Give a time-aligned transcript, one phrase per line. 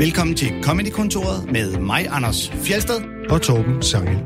[0.00, 3.00] Velkommen til Comedy-kontoret med mig, Anders Fjelsted.
[3.30, 4.16] og Torben Sangel.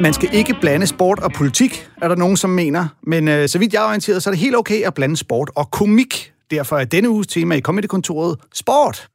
[0.00, 2.88] Man skal ikke blande sport og politik, er der nogen, som mener.
[3.02, 5.50] Men øh, så vidt jeg er orienteret, så er det helt okay at blande sport
[5.54, 6.32] og komik.
[6.50, 9.08] Derfor er denne uges tema i Comedy-kontoret sport.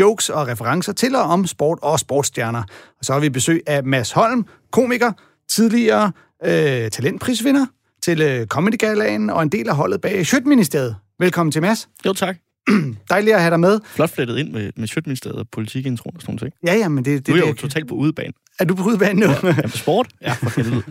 [0.00, 2.62] Jokes og referencer til og om sport og sportsstjerner.
[2.98, 5.12] Og så har vi besøg af Mads Holm, komiker,
[5.48, 6.12] tidligere
[6.46, 7.66] øh, talentprisvinder
[8.02, 10.96] til øh, Comedy Galaen og en del af holdet bag Sjøtministeriet.
[11.18, 11.88] Velkommen til, Mads.
[12.06, 12.36] Jo, tak.
[13.10, 13.80] Dejligt at have dig med.
[13.86, 16.54] Flot flettet ind med, med Sjøtministeriet og politikintro og sådan noget.
[16.66, 18.32] Ja, ja, men det, Du det, er jo det totalt på udebane.
[18.60, 19.48] er du på udbanen nu?
[19.48, 20.08] Ja, på sport?
[20.22, 20.82] Ja, for helvede.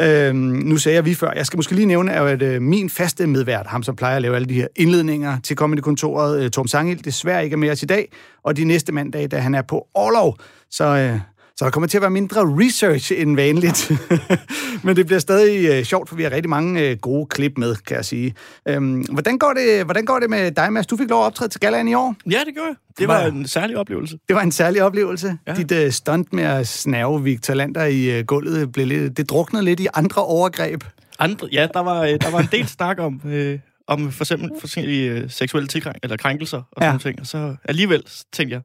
[0.28, 1.32] Øhm, nu sagde jeg vi før.
[1.36, 4.34] Jeg skal måske lige nævne, at øh, min faste medvært, ham som plejer at lave
[4.36, 7.86] alle de her indledninger til Comedy-kontoret, øh, Torben Sangel, desværre ikke er med os i
[7.86, 8.12] dag,
[8.44, 10.36] og de næste mandag, da han er på overlov.
[10.70, 11.20] Så, øh,
[11.58, 13.90] så der kommer til at være mindre research end vanligt.
[14.84, 17.74] Men det bliver stadig øh, sjovt, for vi har rigtig mange øh, gode klip med,
[17.76, 18.34] kan jeg sige.
[18.68, 20.86] Øhm, hvordan, går det, hvordan går det med dig, Mads?
[20.86, 22.14] Du fik lov at optræde til galaen i år.
[22.30, 22.76] Ja, det gjorde jeg.
[22.98, 24.18] Det var en særlig oplevelse.
[24.28, 25.38] Det var en særlig oplevelse.
[25.46, 25.54] Ja.
[25.54, 29.64] Dit øh, stunt med at snæve Victor Lander i øh, gulvet, blev lidt, det druknede
[29.64, 30.84] lidt i andre overgreb.
[31.18, 34.50] Andre, ja, der var, øh, der var en del snak om, øh, om for eksempel
[34.60, 36.98] forskellige øh, seksuelle tilkrænk, eller krænkelser og sådan Ja.
[36.98, 37.20] ting.
[37.20, 38.62] Og så alligevel tænkte jeg,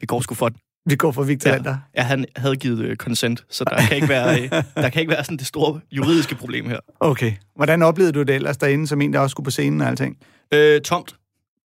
[0.00, 0.58] vi går sgu for den.
[0.86, 1.56] Vi går for Victor ja.
[1.56, 1.76] Lander.
[1.96, 5.10] Ja, han havde givet øh, consent, så der kan ikke være, øh, der kan ikke
[5.12, 6.78] være sådan det store juridiske problem her.
[7.00, 7.32] Okay.
[7.56, 10.16] Hvordan oplevede du det ellers derinde, som en, der også skulle på scenen og alting?
[10.54, 11.16] Øh, tomt.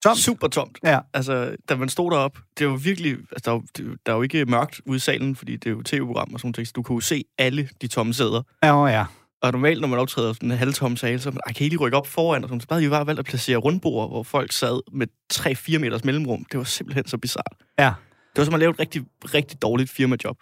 [0.04, 0.18] Tomt?
[0.20, 0.78] Super tomt.
[0.84, 1.00] Ja.
[1.14, 3.12] Altså, da man stod derop, det var virkelig...
[3.12, 5.72] Altså, der, var, det, der er jo ikke mørkt ude i salen, fordi det er
[5.72, 6.76] jo tv-program og sådan noget.
[6.76, 8.42] Du kunne jo se alle de tomme sæder.
[8.64, 9.06] Ja, ja.
[9.42, 11.80] Og normalt, når man optræder sådan en halvtom sal, så man, "Ej, kan I lige
[11.80, 12.44] rykke op foran?
[12.44, 15.78] Og sådan, så bare de bare valgt at placere rundbord, hvor folk sad med 3-4
[15.78, 16.46] meters mellemrum.
[16.52, 17.54] Det var simpelthen så bizart.
[17.80, 17.94] Ja.
[18.38, 20.38] Det var som at lave et rigtig, rigtig dårligt firmajob.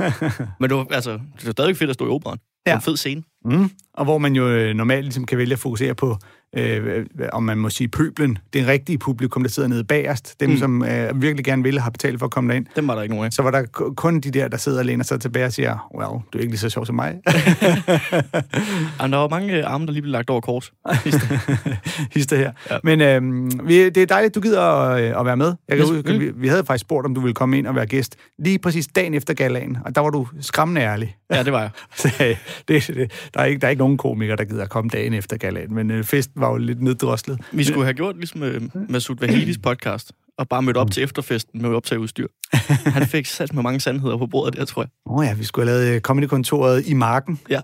[0.60, 2.38] Men det var, altså, det var stadig fedt at stå i operan.
[2.66, 2.74] Ja.
[2.74, 3.22] En fed scene.
[3.44, 3.70] Mm.
[3.94, 6.16] Og hvor man jo øh, normalt ligesom kan vælge at fokusere på,
[6.56, 10.56] øh, om man må sige pøblen, det rigtige publikum, der sidder nede bagerst, dem, mm.
[10.56, 12.66] Som øh, virkelig gerne vil have betalt for at komme derind.
[12.76, 13.32] Dem var der ikke nogen af.
[13.32, 15.90] Så var der ku- kun de der, der sidder og læner sig tilbage og siger,
[15.94, 17.08] well, du er ikke lige så sjov som mig.
[19.00, 20.72] Jamen, der var mange arme, der lige blev lagt over kors.
[22.14, 22.52] Hister her.
[22.70, 22.78] Ja.
[22.84, 23.22] Men øh,
[23.68, 25.54] vi, det er dejligt, du gider at, øh, at være med.
[25.68, 27.86] Jeg kan huske, vi, vi havde faktisk spurgt, om du ville komme ind og være
[27.86, 31.16] gæst lige præcis dagen efter galaen, og der var du skræmmende ærlig.
[31.32, 31.70] Ja, det var jeg.
[31.96, 32.36] Så, øh,
[32.68, 35.14] det, det, der, er ikke, der er ikke nogen komikere, der gider at komme dagen
[35.14, 37.40] efter galaen, men øh, festen var jo lidt neddroslet.
[37.52, 41.62] Vi skulle have gjort ligesom øh, Masoud Vahidis podcast, og bare mødt op til efterfesten
[41.62, 42.26] med optageudstyr.
[42.96, 44.88] Han fik sat med mange sandheder på bordet der, tror jeg.
[45.06, 47.40] Åh oh ja, vi skulle have lavet øh, comedy-kontoret i marken.
[47.50, 47.60] Ja.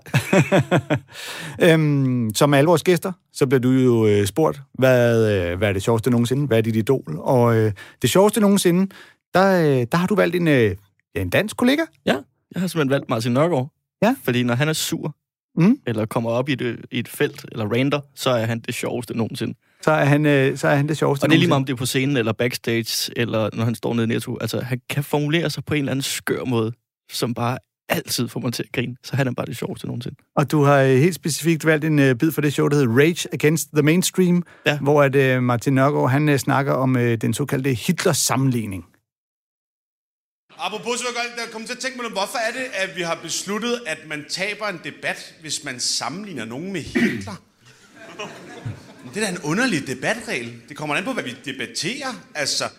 [1.73, 5.73] øhm, som alle vores gæster, så bliver du jo øh, spurgt, hvad, øh, hvad er
[5.73, 6.47] det sjoveste nogensinde?
[6.47, 7.17] Hvad er dit idol?
[7.19, 8.91] Og øh, det sjoveste nogensinde,
[9.33, 10.75] der, øh, der har du valgt en, øh,
[11.15, 11.81] en dansk kollega.
[12.05, 12.15] Ja,
[12.53, 13.71] jeg har simpelthen valgt Martin Nørgaard.
[14.01, 14.15] Ja.
[14.23, 15.15] Fordi når han er sur,
[15.57, 15.77] Mm.
[15.87, 19.17] eller kommer op i et, i et felt, eller rander, så er han det sjoveste
[19.17, 19.53] nogensinde.
[19.81, 21.65] Så er han, øh, så er han det sjoveste Og det er lige meget, om
[21.65, 24.37] det er på scenen, eller backstage, eller når han står nede i Netto.
[24.41, 26.71] Altså, han kan formulere sig på en eller anden skør måde,
[27.11, 27.57] som bare
[27.89, 28.95] altid får mig til at grine.
[29.03, 30.15] Så han er bare det sjoveste nogensinde.
[30.35, 32.97] Og du har øh, helt specifikt valgt en øh, bid for det show, der hedder
[32.97, 34.79] Rage Against the Mainstream, Ja.
[34.79, 38.85] hvor at, øh, Martin Nørgaard, han øh, snakker om øh, den såkaldte Hitler-sammenligning.
[40.61, 43.01] Apropos, så vil jeg godt komme til at tænke mig, hvorfor er det, at vi
[43.01, 47.35] har besluttet, at man taber en debat, hvis man sammenligner nogen med Hitler?
[49.03, 50.61] Men Det er da en underlig debatregel.
[50.69, 52.13] Det kommer an på, hvad vi debatterer.
[52.35, 52.69] Altså,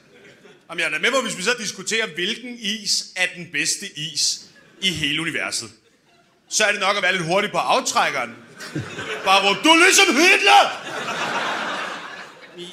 [0.68, 3.98] om jeg er da med på, hvis vi så diskuterer, hvilken is er den bedste
[3.98, 4.40] is
[4.80, 5.70] i hele universet.
[6.48, 8.30] Så er det nok at være lidt hurtig på aftrækkeren.
[9.24, 10.62] Bare råb, du er ligesom Hitler!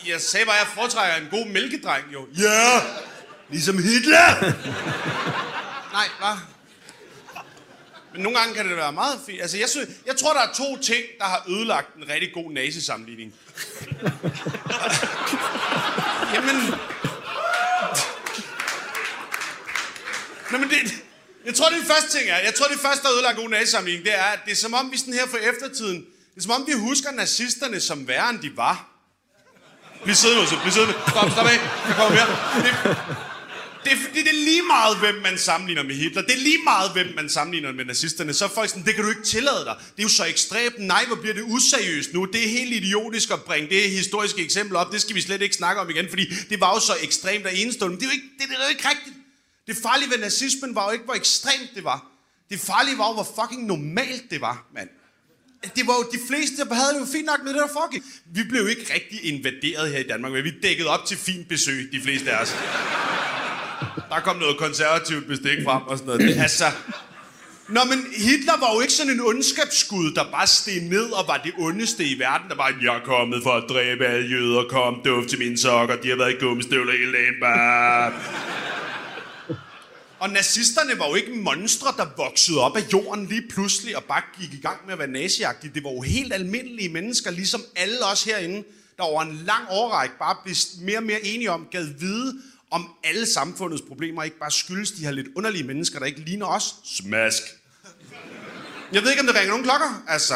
[0.07, 2.27] Jeg sagde bare, at jeg foretrækker en god mælkedreng, jo.
[2.37, 3.06] Ja, yeah,
[3.49, 4.41] ligesom Hitler!
[5.97, 6.37] Nej, hvad?
[8.13, 9.41] Men nogle gange kan det være meget fint.
[9.41, 12.51] Altså, jeg, synes, jeg tror, der er to ting, der har ødelagt en rigtig god
[12.51, 13.33] nazisammenligning.
[16.33, 16.55] Jamen...
[20.51, 20.93] Nå, men det,
[21.45, 22.37] jeg tror, det første ting er.
[22.37, 24.73] Jeg tror, det første, der har en god nazisammenligning, det er, at det er som
[24.73, 26.05] om, vi sådan her for eftertiden,
[26.35, 28.87] det er som om, vi husker nazisterne som værre, end de var.
[30.03, 30.93] Bliv siddende, Bliv siddende.
[31.09, 31.59] Stop, stop af.
[31.87, 32.27] Jeg kommer mere.
[32.63, 32.97] Det,
[33.87, 36.21] det, er, fordi det er lige meget, hvem man sammenligner med Hitler.
[36.21, 38.33] Det er lige meget, hvem man sammenligner med nazisterne.
[38.33, 39.75] Så er folk sådan, det kan du ikke tillade dig.
[39.79, 40.79] Det er jo så ekstremt.
[40.79, 42.25] Nej, hvor bliver det useriøst nu.
[42.25, 44.91] Det er helt idiotisk at bringe det historiske eksempel op.
[44.91, 47.55] Det skal vi slet ikke snakke om igen, fordi det var jo så ekstremt og
[47.55, 47.95] enestående.
[47.95, 49.15] Men det er jo ikke, det, det er jo ikke rigtigt.
[49.67, 52.05] Det farlige ved nazismen var jo ikke, hvor ekstremt det var.
[52.49, 54.89] Det farlige var jo, hvor fucking normalt det var, mand.
[55.75, 58.05] Det var jo de fleste, der havde det jo fint nok med det, der fucking.
[58.25, 61.47] Vi blev jo ikke rigtig invaderet her i Danmark, men vi dækkede op til fint
[61.49, 62.55] besøg, de fleste af os.
[64.09, 66.35] Der kom noget konservativt bestik frem og sådan noget.
[66.35, 66.65] Det, altså,
[67.69, 71.37] Nå, men Hitler var jo ikke sådan en ondskabsskud, der bare steg ned og var
[71.37, 72.49] det ondeste i verden.
[72.49, 75.95] Der var, jeg er kommet for at dræbe alle jøder, kom duft til mine sokker,
[75.95, 78.13] de har været i gummistøvler hele dagen, bare.
[80.19, 84.21] Og nazisterne var jo ikke monstre, der voksede op af jorden lige pludselig og bare
[84.39, 85.71] gik i gang med at være naziagtige.
[85.75, 88.63] Det var jo helt almindelige mennesker, ligesom alle os herinde,
[88.97, 92.33] der over en lang årrække bare blev mere og mere enige om, gad vide,
[92.71, 96.45] om alle samfundets problemer ikke bare skyldes de her lidt underlige mennesker, der ikke ligner
[96.45, 96.75] os.
[96.85, 97.43] Smask.
[98.91, 100.33] Jeg ved ikke, om det ringer nogen klokker, altså.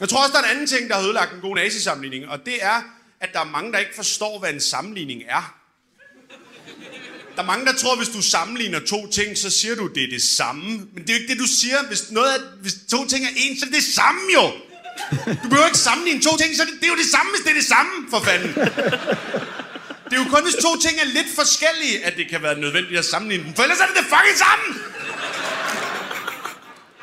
[0.00, 2.46] Jeg tror også, der er en anden ting, der har ødelagt en god nazisammenligning, og
[2.46, 2.82] det er,
[3.20, 5.56] at der er mange, der ikke forstår, hvad en sammenligning er.
[7.36, 10.08] Der er mange, der tror, hvis du sammenligner to ting, så siger du, det er
[10.10, 10.62] det samme.
[10.62, 11.86] Men det er jo ikke det, du siger.
[11.88, 14.52] Hvis, noget er, hvis to ting er ens, så er det det samme jo.
[15.42, 17.44] Du behøver ikke sammenligne to ting, så er det, det er jo det samme, hvis
[17.44, 18.54] det er det samme, for fanden.
[20.10, 22.98] Det er jo kun, hvis to ting er lidt forskellige, at det kan være nødvendigt
[22.98, 23.54] at sammenligne dem.
[23.54, 24.64] For ellers er det det fucking samme!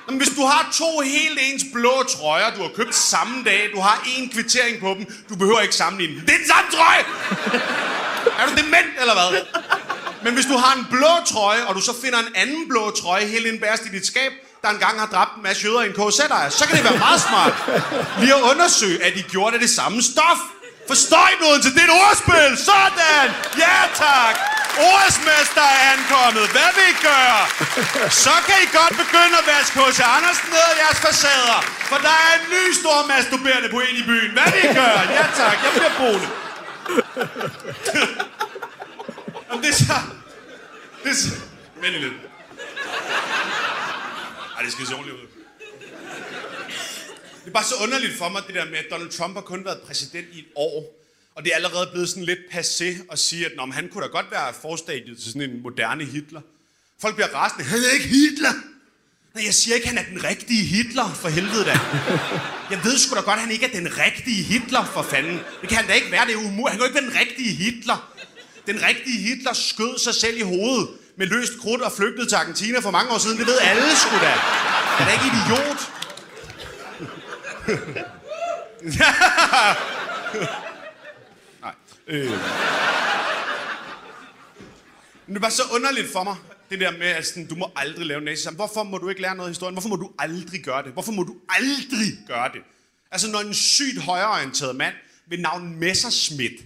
[0.08, 3.82] Men hvis du har to helt ens blå trøjer, du har købt samme dag, du
[3.82, 6.26] har en kvittering på dem, du behøver ikke sammenligne dem.
[6.26, 7.04] Det er den samme trøje!
[8.40, 9.42] Er du dement, eller hvad?
[10.24, 13.26] Men hvis du har en blå trøje, og du så finder en anden blå trøje
[13.26, 16.50] helt indbærst i dit skab, der engang har dræbt en masse jøder i en KZ-ejer,
[16.50, 17.54] så kan det være meget smart
[18.20, 20.40] lige at undersøge, at de gjorde det det samme stof.
[20.92, 22.52] Forstår I noget til det ordspil?
[22.70, 23.28] Sådan!
[23.64, 24.36] Ja tak!
[24.92, 26.46] Ordsmester er ankommet.
[26.56, 27.42] Hvad vil I gøre?
[28.26, 31.60] Så kan I godt begynde at vaske hos Andersen ned af jeres facader.
[31.90, 34.32] For der er en ny stor masturberende på en i byen.
[34.38, 35.00] Hvad vil I gøre?
[35.20, 36.28] Ja tak, jeg bliver boende.
[39.50, 39.98] Jamen, det er så...
[41.04, 41.30] Det er så...
[41.82, 42.14] Vent lidt.
[44.58, 45.33] Ej, det skal se ordentligt ud.
[47.44, 49.66] Det er bare så underligt for mig, det der med, at Donald Trump har kun
[49.66, 51.00] været præsident i et år.
[51.36, 54.08] Og det er allerede blevet sådan lidt passé at sige, at Nå, han kunne da
[54.08, 56.42] godt være forstadiet til sådan en moderne Hitler.
[57.02, 57.64] Folk bliver rasende.
[57.64, 58.54] Han er ikke Hitler!
[59.36, 61.80] Nej, jeg siger ikke, at han er den rigtige Hitler, for helvede da.
[62.74, 65.40] Jeg ved sgu da godt, at han ikke er den rigtige Hitler, for fanden.
[65.62, 66.70] Det kan han da ikke være, det er umuligt.
[66.70, 68.14] Han kan jo ikke være den rigtige Hitler.
[68.68, 72.80] Den rigtige Hitler skød sig selv i hovedet med løst krudt og flygtede til Argentina
[72.80, 73.38] for mange år siden.
[73.38, 74.34] Det ved alle sgu da.
[75.00, 75.93] Han er ikke idiot.
[81.62, 81.74] Nej.
[82.08, 82.32] Øh.
[85.28, 86.36] Men det var så underligt for mig,
[86.70, 89.36] det der med, at sådan, du må aldrig lave nazi Hvorfor må du ikke lære
[89.36, 89.74] noget af historien?
[89.74, 90.94] Hvorfor må du aldrig gøre det?
[90.94, 92.62] Hvorfor må du aldrig gøre det?
[93.12, 94.94] Altså, når en sygt højreorienteret mand
[95.30, 96.62] ved navn Messerschmidt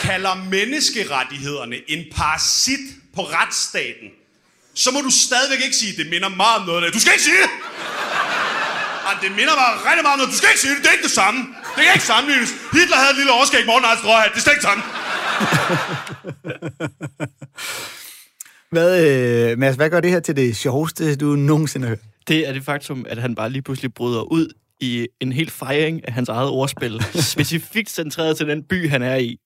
[0.00, 2.80] kalder menneskerettighederne en parasit
[3.14, 4.10] på retsstaten,
[4.74, 6.94] så må du stadigvæk ikke sige, det minder meget om noget af det.
[6.94, 7.50] Du skal ikke sige det!
[9.10, 10.32] Ej, det minder mig rigtig meget om noget.
[10.34, 11.38] Du skal ikke sige det, det er ikke det samme.
[11.74, 12.50] Det kan ikke sammenlignes.
[12.76, 13.90] Hitler havde et lille overskæg, morgen og
[14.32, 14.82] det er slet ikke sådan.
[18.74, 21.98] Hvad, øh, Mads, hvad gør det her til det sjoveste, du nogensinde har hørt?
[22.28, 26.08] Det er det faktum, at han bare lige pludselig bryder ud i en helt fejring
[26.08, 27.04] af hans eget ordspil.
[27.34, 29.36] specifikt centreret til den by, han er i.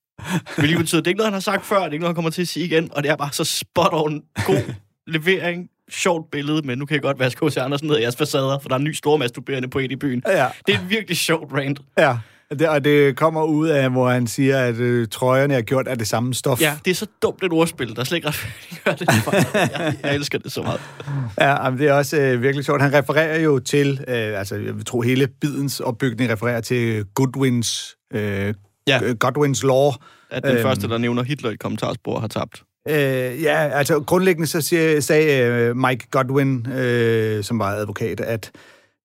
[0.56, 2.14] Hvilket betyder, det er ikke noget, han har sagt før, det er ikke noget, han
[2.14, 4.74] kommer til at sige igen, og det er bare så spot on god
[5.14, 7.56] levering, sjovt billede, men nu kan jeg godt vaske H.C.
[7.56, 10.22] Andersen ned i jeres facader, for der er en ny stormasturberende på i byen.
[10.26, 10.48] Ja.
[10.66, 11.80] Det er et virkelig sjovt rant.
[11.98, 12.18] Ja,
[12.50, 15.98] det, og det kommer ud af, hvor han siger, at øh, trøjerne er gjort af
[15.98, 16.60] det samme stof.
[16.60, 19.08] Ja, det er så dumt et ordspil, der er slet ikke ret det.
[19.54, 20.80] Jeg, jeg elsker det så meget.
[21.40, 22.82] Ja, men det er også øh, virkelig sjovt.
[22.82, 28.54] Han refererer jo til, øh, altså jeg tror hele bidens opbygning refererer til Goodwins, øh,
[28.86, 29.00] ja.
[29.18, 29.90] Godwins law.
[30.30, 32.62] At den øhm, første, der nævner Hitler i kommentarspor, har tabt.
[32.88, 38.52] Øh, ja, altså grundlæggende så siger, sagde øh, Mike Godwin, øh, som var advokat, at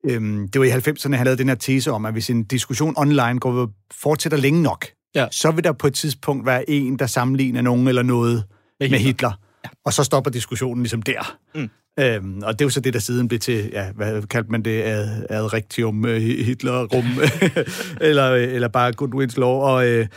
[0.06, 0.22] øh,
[0.54, 3.40] det var i 90'erne, han lavede den her tese om, at hvis en diskussion online
[3.40, 3.70] går
[4.02, 5.28] fortsætter længe nok, ja.
[5.32, 8.44] så vil der på et tidspunkt være en, der sammenligner nogen eller noget
[8.80, 8.98] med Hitler.
[8.98, 9.32] Med Hitler.
[9.66, 9.70] Ja.
[9.86, 11.38] Og så stopper diskussionen ligesom der.
[11.56, 11.70] Mm.
[12.00, 14.62] Øhm, og det er jo så det, der siden blev til, ja, hvad kaldte man
[14.62, 17.06] det, ad, ad rectium uh, Hitler-rum,
[18.10, 19.50] eller, eller bare Goodwins Law.
[19.50, 20.08] Og, øh,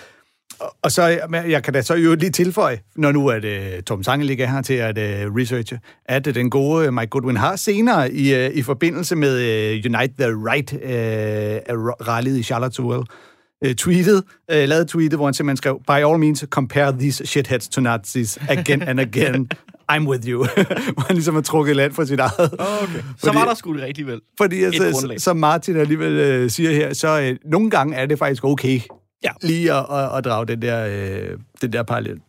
[0.83, 1.03] og så,
[1.49, 4.63] jeg kan da så jo lige tilføje, når nu at uh, Tom Sange ligger her
[4.63, 8.63] til at uh, researche, at uh, den gode Mike Goodwin har senere i, uh, i
[8.63, 10.79] forbindelse med uh, Unite the Right uh,
[12.09, 13.05] rallyet i Charlottesville,
[13.67, 17.69] uh, tweetet, uh, lavet tweetet, hvor han simpelthen skrev, by all means, compare these shitheads
[17.69, 19.49] to Nazis again and again.
[19.93, 20.39] I'm with you.
[20.95, 22.33] hvor han ligesom har trukket land for sit eget.
[22.39, 22.59] Okay.
[22.59, 24.21] Fordi, så var der sgu det rigtig vel.
[24.39, 28.45] Fordi, altså, som Martin alligevel uh, siger her, så uh, nogle gange er det faktisk
[28.45, 28.81] okay
[29.25, 29.31] ja.
[29.43, 32.21] lige at, at, at drage den der, øh, den der parallel.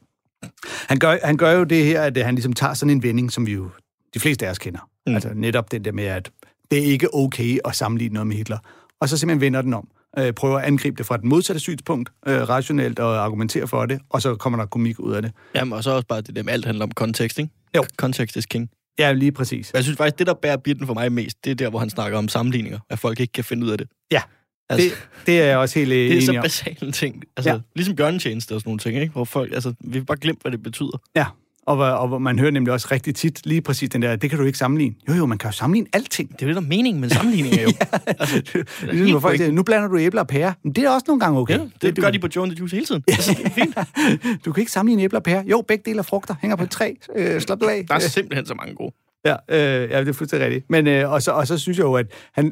[0.87, 3.45] Han gør, han gør jo det her, at han ligesom tager sådan en vending, som
[3.45, 3.69] vi jo
[4.13, 4.89] de fleste af os kender.
[5.07, 5.13] Mm.
[5.13, 6.31] Altså netop den der med, at
[6.71, 8.57] det er ikke okay at sammenligne noget med Hitler.
[8.99, 9.87] Og så simpelthen vender den om.
[10.17, 13.99] Øh, prøver at angribe det fra den modsatte synspunkt, øh, rationelt og argumentere for det,
[14.09, 15.31] og så kommer der komik ud af det.
[15.55, 17.51] Jamen, og så også bare det der med, alt handler om kontekst, ikke?
[17.75, 17.83] Jo.
[17.97, 18.69] Kontekst is king.
[18.99, 19.71] Ja, lige præcis.
[19.73, 21.89] Jeg synes faktisk, det, der bærer bitten for mig mest, det er der, hvor han
[21.89, 23.87] snakker om sammenligninger, at folk ikke kan finde ud af det.
[24.11, 24.21] Ja,
[24.69, 26.41] Altså, det, det er jeg også helt det er enig så om.
[26.43, 27.23] basale ting.
[27.37, 27.55] Altså, Ja.
[27.55, 27.61] ja.
[27.75, 29.13] Ligesom bjørnetjeneste og sådan nogle ting, ikke?
[29.13, 31.01] Hvor folk, altså, vi har bare glemt, hvad det betyder.
[31.15, 31.25] Ja,
[31.65, 34.29] og, hvor- og hvor man hører nemlig også rigtig tit lige præcis den der, det
[34.29, 34.95] kan du ikke sammenligne.
[35.09, 36.29] Jo, jo, man kan jo sammenligne alting.
[36.31, 37.69] Det er jo det, der er meningen med sammenligninger, jo.
[38.19, 40.53] altså, det er Ligesom, hvor folk siger, nu blander du æbler og pærer.
[40.63, 41.53] Men det er også nogle gange okay.
[41.57, 43.03] Ja, det, det gør de på Joe the Juice hele tiden.
[43.07, 43.77] Altså, det er fint.
[44.45, 45.43] Du kan ikke sammenligne æbler og pærer.
[45.45, 46.35] Jo, begge dele er frugter.
[46.41, 46.93] Hænger på et træ.
[47.15, 47.85] Øh, slap du af.
[47.87, 48.93] Der er simpelthen så mange gode.
[49.25, 50.65] Ja, øh, ja, det er fuldstændig rigtigt.
[50.69, 52.51] Men, øh, og, så, og så synes jeg jo, at han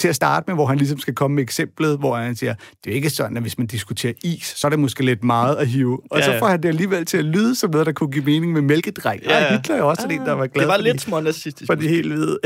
[0.00, 2.90] til at starte med, hvor han ligesom skal komme med eksemplet, hvor han siger, det
[2.90, 5.66] er ikke sådan, at hvis man diskuterer is, så er det måske lidt meget at
[5.68, 6.00] hive.
[6.10, 6.40] Og Ja, så ja.
[6.40, 9.22] får han det alligevel til at lyde som noget, der kunne give mening med mælkedreng.
[9.22, 9.44] Ja, Ja.
[9.44, 9.56] ja.
[9.56, 11.66] Hitler er jo også sådan en, der var glad Det var lidt de- små nazistisk.
[11.66, 12.38] for de helt hvide.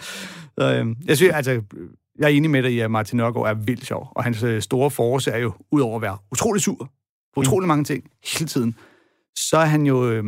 [0.58, 1.50] Så, øhm, jeg synes, altså,
[2.18, 4.62] jeg er enig med dig i, at Martin Nørgaard er vildt sjov, og hans øh,
[4.62, 6.90] store force er jo, udover at være utrolig sur,
[7.34, 8.74] på utrolig mange ting hele tiden,
[9.36, 10.24] så er han jo, øh,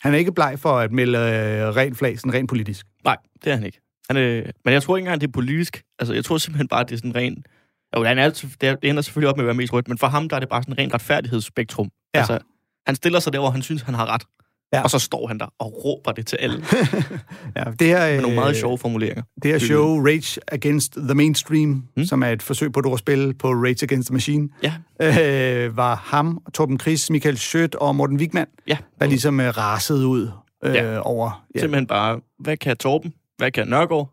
[0.00, 2.86] han er ikke bleg for at melde øh, ren flag, sådan rent politisk.
[3.04, 3.80] Nej, det er han ikke.
[4.10, 5.82] Han, øh, men jeg tror ikke engang, det er politisk.
[5.98, 7.44] Altså, jeg tror simpelthen bare, det er sådan ren...
[7.96, 8.28] Jo, han er,
[8.60, 10.36] det, er- det ender selvfølgelig op med at være mest rødt, men for ham, der
[10.36, 11.88] er det bare sådan en ren retfærdighedsspektrum.
[12.14, 12.18] Ja.
[12.18, 12.38] Altså,
[12.86, 14.22] han stiller sig der, hvor han synes, han har ret.
[14.72, 14.78] Ja.
[14.78, 14.82] Ja.
[14.82, 16.64] Og så står han der og råber det til alle.
[17.56, 19.22] Ja, det her, Med nogle meget øh, sjove formuleringer.
[19.42, 22.04] Det her show, Rage Against the Mainstream, mm.
[22.04, 24.74] som er et forsøg på et ordspil på Rage Against the Machine, Ja,
[25.64, 28.76] øh, var ham, Torben Chris, Michael Schødt og Morten Wigman, ja.
[29.00, 30.30] der ligesom øh, rasede ud
[30.64, 30.98] øh, Ja.
[30.98, 31.44] over...
[31.54, 33.14] Ja, Simpelthen bare, hvad kan Torben?
[33.36, 34.10] Hvad kan Nørgaard?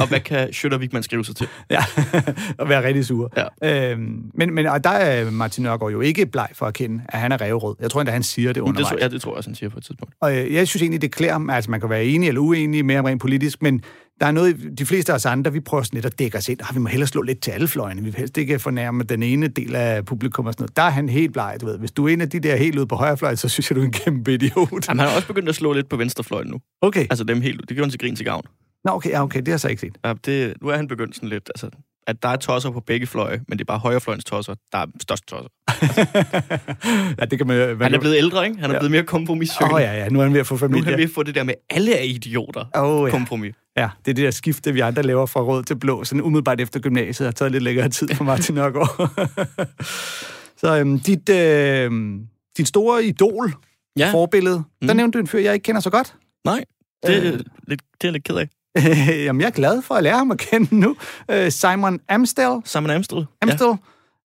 [0.00, 1.48] Og hvad kan Schøtter Wigman skrive sig til?
[1.70, 1.84] ja,
[2.58, 3.32] og være rigtig sur.
[3.62, 3.90] Ja.
[3.92, 7.20] Øhm, men, men og der er Martin Nørgaard jo ikke bleg for at kende, at
[7.20, 7.76] han er revrød.
[7.80, 8.88] Jeg tror endda, han siger det Det undervejs.
[8.88, 10.14] tror, ja, det tror jeg også, han siger på et tidspunkt.
[10.20, 11.50] Og øh, jeg synes egentlig, det klæder ham.
[11.50, 13.82] Altså, man kan være enig eller uenig med ham rent politisk, men
[14.20, 16.48] der er noget, de fleste af os andre, vi prøver sådan lidt at dække os
[16.48, 16.60] ind.
[16.68, 18.00] Ah, vi må hellere slå lidt til alle fløjene.
[18.00, 20.76] Vi vil helst ikke fornærme den ene del af publikum og sådan noget.
[20.76, 21.78] Der er han helt bleg, du ved.
[21.78, 23.80] Hvis du er en af de der helt ude på højrefløjen, så synes jeg, du
[23.80, 24.56] er en kæmpe idiot.
[24.72, 26.58] Jamen, han har også begyndt at slå lidt på venstrefløjen nu.
[26.80, 27.06] Okay.
[27.10, 28.44] Altså dem helt, det gjorde han til grin til gavn.
[28.84, 29.98] Nå, okay, ja, okay, det har jeg så ikke set.
[30.04, 31.70] Ja, det, nu er han begyndt sådan lidt, altså,
[32.06, 34.86] at der er tosser på begge fløje, men det er bare højrefløjens tosser, der er
[35.02, 35.48] størst tosser.
[37.20, 37.76] ja, det kan man...
[37.76, 38.60] Hvad Han er blevet ældre, ikke?
[38.60, 38.78] Han er Ja.
[38.80, 39.72] blevet mere kompromissøgende.
[39.74, 40.84] Åh, oh, ja, ja, nu er han ved at få Nu er familie.
[40.84, 42.64] han ved at få det der med, alle er idioter.
[42.76, 43.10] Åh, ja.
[43.10, 43.54] Kompromis.
[43.76, 46.60] Ja, det er det der skifte, vi andre laver fra rød til blå, sådan umiddelbart
[46.60, 49.10] efter gymnasiet, har taget lidt længere tid for Martin Nørgaard.
[50.60, 51.90] så øhm, dit, øh,
[52.56, 53.52] dit store idol,
[53.98, 54.12] ja.
[54.12, 54.86] Forbillede, mm.
[54.88, 56.14] der nævnte du en fyr, jeg ikke kender så godt.
[56.44, 56.64] nej,
[57.06, 57.32] det, Øh.
[57.32, 58.48] er lidt, det er lidt ked af.
[59.26, 60.96] Jamen, jeg er glad for at lære ham at kende nu.
[61.30, 63.66] Øh, Simon Amstel, Simon Amstel, Amstel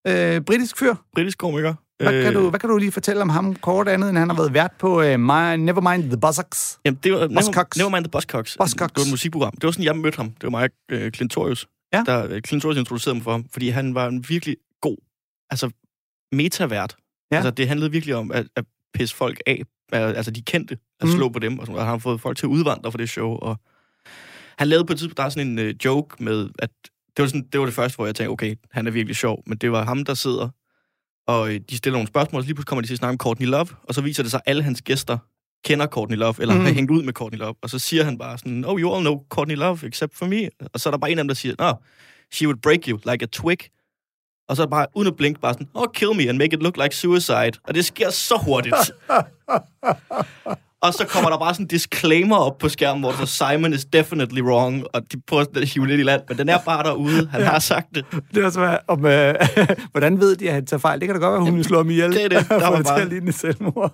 [0.06, 0.36] ja.
[0.36, 0.96] øh, britisk fyr.
[1.16, 1.74] britisk komiker.
[2.04, 2.24] Hvad, øh.
[2.24, 4.54] kan du, hvad kan du lige fortælle om ham kort andet, end han har været
[4.54, 6.80] vært på øh, My, Nevermind the Buzzcocks?
[6.86, 7.77] Jamen, det var Never, Buzzcocks.
[7.77, 8.58] Nevermind the Buzzcocks.
[8.58, 8.94] Buzzcocks.
[8.94, 9.51] Det var et musikprogram.
[9.51, 10.30] Det var sådan, jeg mødte ham.
[10.30, 11.68] Det var mig, øh, Clintorius.
[11.94, 12.04] Ja.
[12.06, 14.98] Der, øh, Clintorius introducerede mig for ham, fordi han var en virkelig god,
[15.50, 15.70] altså
[16.32, 16.96] metavært.
[17.32, 17.36] Ja.
[17.36, 19.62] Altså, det handlede virkelig om at, at pisse folk af,
[19.92, 21.13] altså de kendte, at Mm.
[21.16, 23.10] slå på dem, og, sådan, og han har fået folk til at udvandre for det
[23.10, 23.60] show, og
[24.58, 26.70] han lavede på et tidspunkt, der er sådan en øh, joke med, at
[27.18, 29.44] det var, sådan, det var det første, hvor jeg tænkte, okay, han er virkelig sjov,
[29.48, 30.50] men det var ham, der sidder,
[31.28, 33.12] og øh, de stiller nogle spørgsmål, og så lige pludselig kommer de til at snakke
[33.12, 35.18] om Courtney Love, og så viser det sig, at alle hans gæster
[35.66, 36.62] kender Courtney Love, eller Mm.
[36.62, 39.04] har hængt ud med Courtney Love, og så siger han bare sådan, oh, you all
[39.04, 40.50] know Courtney Love, except for me.
[40.74, 41.74] Og så er der bare en af dem, der siger, no,
[42.34, 43.58] she would break you like a twig.
[44.50, 46.78] Og så bare, uden at blinke, bare sådan, oh, kill me and make it look
[46.78, 47.52] like suicide.
[47.64, 48.76] Og det sker så hurtigt.
[50.82, 53.74] og så kommer der bare sådan en disclaimer op på skærmen, hvor der står, Simon
[53.74, 56.84] is definitely wrong, og de prøver at hive lidt i land, men den er bare
[56.84, 57.28] derude.
[57.32, 57.48] Han ja.
[57.48, 58.06] har sagt det.
[58.34, 59.36] Det er også, hvad- om, øh,
[59.92, 61.00] hvordan ved de, at han tager fejl?
[61.00, 62.12] Det kan da godt være, hun vil slå ham ihjel.
[62.12, 62.50] det er det.
[62.50, 63.94] Der var til bare- at ligne selvmord.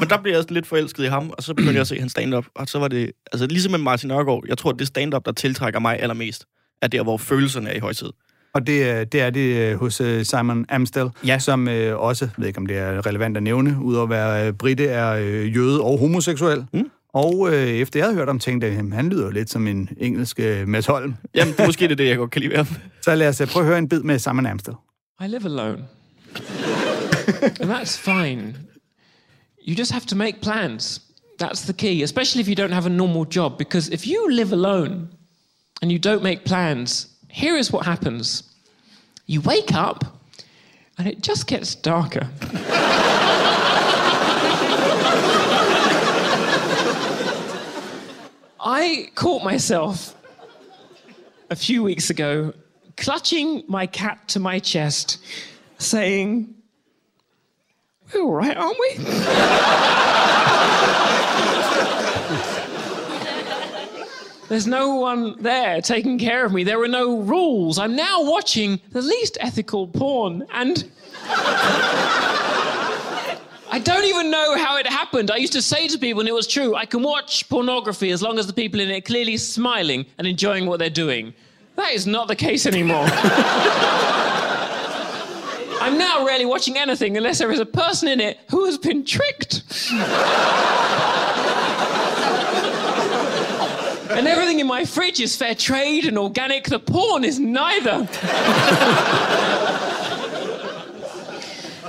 [0.00, 1.98] Men der blev jeg sådan lidt forelsket i ham, og så begyndte jeg at se
[2.00, 4.86] hans stand-up, og så var det, altså ligesom med Martin Nørgaard, jeg tror, at det
[4.86, 6.44] stand-up, der tiltrækker mig allermest,
[6.82, 8.08] er der, hvor følelserne er i højtid.
[8.54, 11.38] Og det, er- det er det øh, hos øh, Simon Amstel, Ja.
[11.38, 14.46] som øh, også, jeg ved ikke om det er relevant at nævne, udover at være
[14.46, 16.64] øh, britte, er øh, jøde og homoseksuel.
[16.72, 16.90] Mm.
[17.12, 19.88] Og øh, efter jeg havde hørt om, tænkte jeg, "Jamen, han lyder lidt som en
[19.98, 21.14] engelsk øh, Mads Holm.
[21.34, 22.66] Jamen, det er måske det, er det, jeg godt kan lide ved ham.
[23.04, 24.74] Så lad os øh, prøve at høre en bid med Simon Amstel.
[25.24, 25.78] I live alone.
[27.60, 28.54] and that's fine.
[29.68, 31.02] You just have to make plans.
[31.42, 33.58] That's the key, especially if you don't have a normal job.
[33.58, 35.08] Because if you live alone
[35.82, 38.42] and you don't make plans, here is what happens
[39.26, 40.04] you wake up
[40.96, 42.28] and it just gets darker.
[48.60, 50.16] I caught myself
[51.50, 52.52] a few weeks ago
[52.96, 55.18] clutching my cat to my chest,
[55.78, 56.54] saying,
[58.12, 58.88] We're all right, aren't we?
[64.48, 66.64] There's no one there taking care of me.
[66.64, 67.78] There are no rules.
[67.78, 70.90] I'm now watching the least ethical porn, and
[73.70, 75.30] I don't even know how it happened.
[75.30, 78.22] I used to say to people, and it was true, I can watch pornography as
[78.22, 81.34] long as the people in it are clearly smiling and enjoying what they're doing.
[81.76, 83.06] That is not the case anymore.
[85.80, 89.04] I'm now rarely watching anything unless there is a person in it who has been
[89.04, 89.62] tricked.
[94.10, 96.64] and everything in my fridge is fair trade and organic.
[96.64, 98.08] The porn is neither.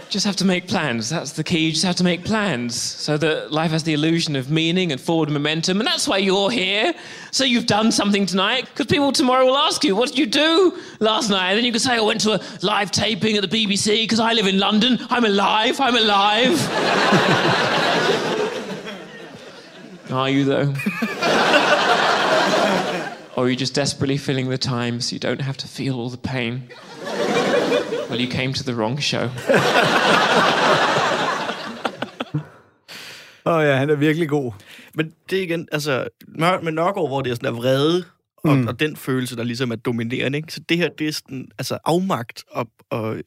[0.09, 1.09] just have to make plans.
[1.09, 1.67] That's the key.
[1.67, 4.99] You just have to make plans so that life has the illusion of meaning and
[4.99, 5.79] forward momentum.
[5.79, 6.95] And that's why you're here.
[7.31, 8.65] So you've done something tonight.
[8.65, 11.49] Because people tomorrow will ask you, what did you do last night?
[11.49, 14.19] And then you can say, I went to a live taping at the BBC because
[14.19, 14.97] I live in London.
[15.09, 15.79] I'm alive.
[15.79, 16.59] I'm alive.
[20.11, 20.73] Are you, though?
[23.35, 26.09] or are you just desperately filling the time so you don't have to feel all
[26.09, 26.53] the pain?
[28.09, 29.29] Well, you came to the wrong show.
[33.45, 34.51] Åh oh, ja, han er virkelig god.
[34.95, 38.03] Men det er igen, altså, Mør- med Nørgaard, hvor det er sådan der vrede,
[38.37, 38.67] og, mm.
[38.67, 40.53] og den følelse, der ligesom er dominerende, ikke?
[40.53, 43.17] Så det her, det er sådan, altså afmagt og, og, og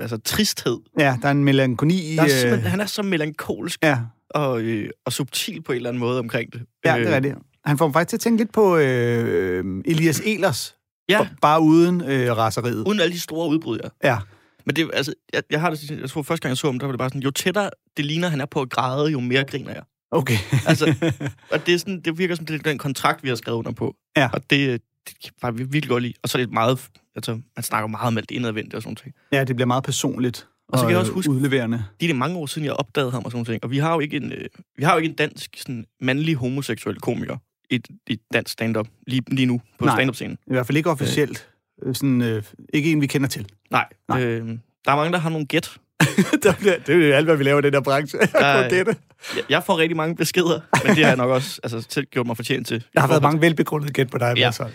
[0.00, 0.78] altså tristhed.
[0.98, 2.16] Ja, der er en melankoli i...
[2.16, 3.98] Der er øh, han er så melankolsk Ja,
[4.30, 6.62] og, øh, og subtil på en eller anden måde omkring det.
[6.84, 7.34] ja, det Øh, er det.
[7.64, 10.74] Han får mig faktisk til at tænke lidt på øh, Elias Elers,
[11.08, 12.84] Ja, bare uden øh, raseriet.
[12.86, 14.08] uden alle de store udbrud, ja.
[14.10, 14.18] Ja,
[14.66, 16.86] Men det, altså, jeg, jeg har det, jeg tror første gang jeg så ham, der
[16.86, 19.44] var det bare sådan, jo tættere det ligner, han er på at græde, jo mere
[19.44, 19.82] griner jeg.
[20.10, 20.36] okay.
[20.66, 20.94] Altså,
[21.52, 23.72] og det, er sådan, det virker som det er den kontrakt, vi har skrevet under
[23.72, 23.94] på.
[24.16, 24.30] Ja.
[24.32, 26.14] Og det, det kan bare virkelig godt lide.
[26.22, 28.96] Og så er det meget, altså, man snakker meget om alt det indadvendte og sådan
[29.04, 29.14] noget.
[29.32, 31.84] ja, det bliver meget personligt Og så kan jeg øh, også huske- udleverende.
[32.00, 33.64] Det er det mange år siden, jeg opdagede ham og sådan noget.
[33.64, 34.44] Og vi har jo ikke en, øh,
[34.76, 37.36] vi har jo ikke en dansk sådan, mandlig homoseksuel komiker
[37.72, 39.96] i, i dansk stand-up lige, lige nu på Nej.
[39.96, 40.38] stand-up-scenen.
[40.46, 41.48] I hvert fald ikke officielt.
[41.82, 41.94] Øh.
[41.94, 42.42] Sådan, øh,
[42.74, 43.46] ikke en, vi kender til.
[43.70, 43.86] Nej.
[44.08, 44.22] Nej.
[44.24, 44.48] Øh,
[44.84, 45.76] der er mange, der har nogle gæt.
[46.42, 48.18] der bliver, det er jo alt, hvad vi laver i den der branche.
[48.18, 48.94] Der
[49.36, 49.44] Jeg.
[49.48, 52.36] Jeg, får rigtig mange beskeder, men det har jeg nok også altså, selv gjort mig
[52.36, 52.84] fortjent til.
[52.94, 54.34] Der har været mange velbegrundede gæt på dig.
[54.36, 54.46] Ja.
[54.46, 54.68] Altså.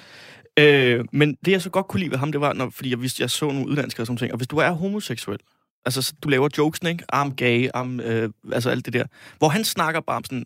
[0.59, 3.01] Øh, men det, jeg så godt kunne lide ved ham, det var, når, fordi jeg
[3.01, 4.31] vidste, jeg så nogle udlandske og sådan ting.
[4.31, 5.39] Og hvis du er homoseksuel,
[5.85, 7.03] altså så du laver jokesen, ikke?
[7.15, 9.05] I'm gay, I'm, øh, altså alt det der.
[9.37, 10.45] Hvor han snakker bare om sådan,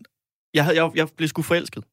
[0.53, 1.83] jeg, havde, jeg, jeg blev sgu forelsket.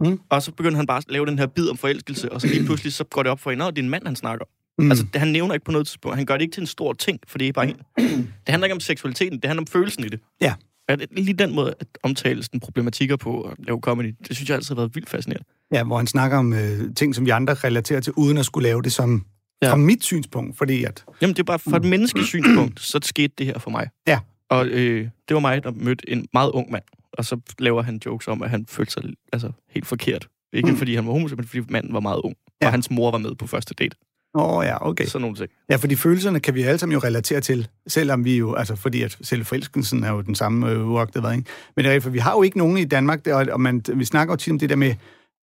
[0.00, 0.20] Mm.
[0.28, 2.64] Og så begynder han bare at lave den her bid om forelskelse, og så lige
[2.68, 4.44] pludselig så går det op for en, at det er en mand, han snakker.
[4.78, 4.90] Mm.
[4.90, 6.16] Altså, det, han nævner ikke på noget tidspunkt.
[6.16, 7.76] Han gør det ikke til en stor ting, for det er bare en.
[8.46, 10.20] Det handler ikke om seksualiteten, det handler om følelsen i det.
[10.40, 10.54] Ja.
[10.88, 14.48] Og er lige den måde at omtale sådan problematikker på at lave comedy, det synes
[14.48, 15.48] jeg altid har været vildt fascinerende.
[15.72, 18.68] Ja, hvor han snakker om øh, ting, som vi andre relaterer til, uden at skulle
[18.68, 19.24] lave det som
[19.62, 19.72] Ja.
[19.72, 21.04] fra mit synspunkt, fordi at...
[21.20, 23.88] Jamen, det er bare fra et menneskes synspunkt, så skete det her for mig.
[24.06, 24.20] Ja.
[24.50, 26.82] Og øh, det var mig, der mødte en meget ung mand,
[27.18, 29.02] og så laver han jokes om, at han følte sig
[29.32, 30.28] altså, helt forkert.
[30.52, 30.76] Ikke Mm.
[30.76, 32.34] fordi han var homoseksuel, men fordi manden var meget ung.
[32.62, 32.66] Ja.
[32.66, 33.96] Og hans mor var med på første date.
[34.34, 35.04] Åh oh, ja, okay.
[35.04, 35.48] Sådan nogle ting.
[35.70, 39.02] Ja, fordi følelserne kan vi alle sammen jo relatere til, selvom vi jo, altså fordi
[39.02, 41.50] at selv forelskelsen er jo den samme øh, uagtet hvad, ikke?
[41.76, 44.04] Men det er for vi har jo ikke nogen i Danmark, der, og man, vi
[44.04, 44.94] snakker jo tit om det der med,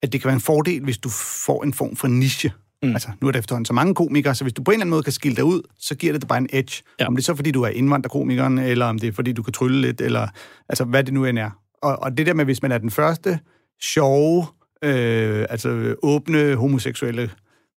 [0.03, 1.09] at det kan være en fordel, hvis du
[1.47, 2.53] får en form for niche.
[2.83, 2.91] Mm.
[2.93, 4.91] Altså, nu er der efterhånden så mange komikere, så hvis du på en eller anden
[4.91, 6.83] måde kan skille dig ud, så giver det dig bare en edge.
[7.01, 7.07] Ja.
[7.07, 9.53] Om det er så, fordi du er indvandrerkomikeren, eller om det er, fordi du kan
[9.53, 10.29] trylle lidt, eller
[10.69, 11.51] altså, hvad det nu end er.
[11.85, 13.39] Og, og det der med, hvis man er den første
[13.83, 14.47] sjove,
[14.85, 17.31] øh, altså åbne, homoseksuelle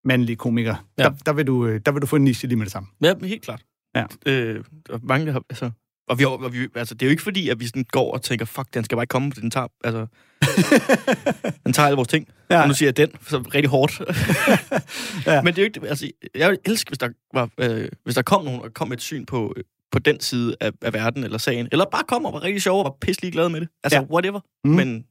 [0.05, 1.03] mandlige komiker, ja.
[1.03, 2.89] Der, der, vil du, øh, der vil du få en niche lige med det samme.
[3.01, 3.61] Ja, helt klart.
[3.95, 4.05] Ja.
[4.25, 5.71] Øh, og mange, der har, altså,
[6.07, 8.21] og vi, og vi, altså, det er jo ikke fordi, at vi sådan går og
[8.21, 10.05] tænker, fuck, den skal bare ikke komme, den tager, altså,
[11.65, 12.27] den tager alle vores ting.
[12.49, 12.61] Ja.
[12.61, 14.01] Og nu siger jeg den, så rigtig hårdt.
[15.25, 15.41] Ja.
[15.41, 18.21] Men det er jo ikke, altså, jeg ville elske, hvis der, var, øh, hvis der
[18.21, 21.37] kom nogen og kom et syn på, øh, på den side af, af verden eller
[21.37, 21.67] sagen.
[21.71, 23.69] Eller bare kom og var rigtig sjov og var pisselig glad med det.
[23.83, 24.05] Altså, Ja.
[24.05, 24.39] whatever.
[24.63, 24.71] Mm.
[24.71, 25.03] Men jeg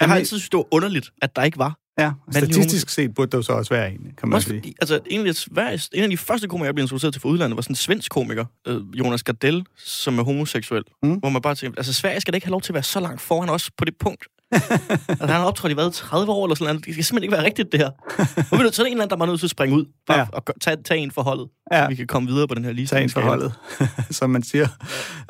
[0.00, 1.76] Jamen, har altid synes, det var underligt, at der ikke var.
[1.98, 4.58] Ja, statistisk set burde det jo så også være en, kan man Også sige.
[4.60, 7.28] fordi, altså, en af, de, en af de første komikere, jeg blev introduceret til fra
[7.28, 10.82] udlandet, var sådan en svensk komiker, øh, Jonas Gardell, som er homoseksuel.
[11.02, 11.08] Mm.
[11.08, 11.14] Mm.
[11.18, 13.00] Hvor man bare tænker, altså Sverige skal da ikke have lov til at være så
[13.00, 14.24] langt foran os på det punkt.
[14.52, 16.86] Altså, han har optrådt i hvad, 30 år eller sådan noget.
[16.86, 17.90] Det skal simpelthen ikke være rigtigt, det her.
[18.54, 19.84] Nu er det så der en eller anden, der var nødt til at springe ud,
[20.06, 20.22] bare Ja.
[20.22, 20.28] ja.
[20.32, 21.82] og gøre- tage, tage en forholdet, Ja.
[21.82, 21.88] ja.
[21.88, 22.96] vi kan komme videre på den her liste.
[22.96, 23.52] Tag en forholdet,
[24.10, 24.68] som man siger.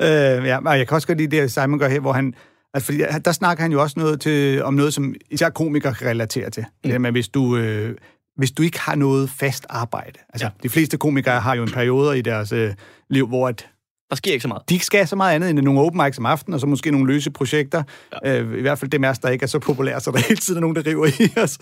[0.01, 0.07] Øh,
[0.47, 2.33] ja, og jeg kan også godt lide det, Simon gør her, hvor han...
[2.73, 6.07] Altså, fordi der snakker han jo også noget til, om noget, som især komikere kan
[6.07, 6.65] relatere til.
[6.83, 6.91] Mm.
[6.91, 7.95] Det med, hvis du, øh,
[8.37, 10.19] hvis du ikke har noget fast arbejde.
[10.33, 10.51] Altså, ja.
[10.57, 10.63] Ja.
[10.63, 12.73] de fleste komikere har jo en periode i deres øh,
[13.09, 13.67] liv, hvor at
[14.11, 14.69] Der sker ikke så meget.
[14.69, 17.13] de skal så meget andet end nogle open mics om aftenen, og så måske nogle
[17.13, 17.83] løse projekter.
[18.25, 18.39] Ja.
[18.41, 20.57] Øh, I hvert fald dem af der ikke er så populære, så der hele tiden
[20.57, 21.57] er nogen, der river i os.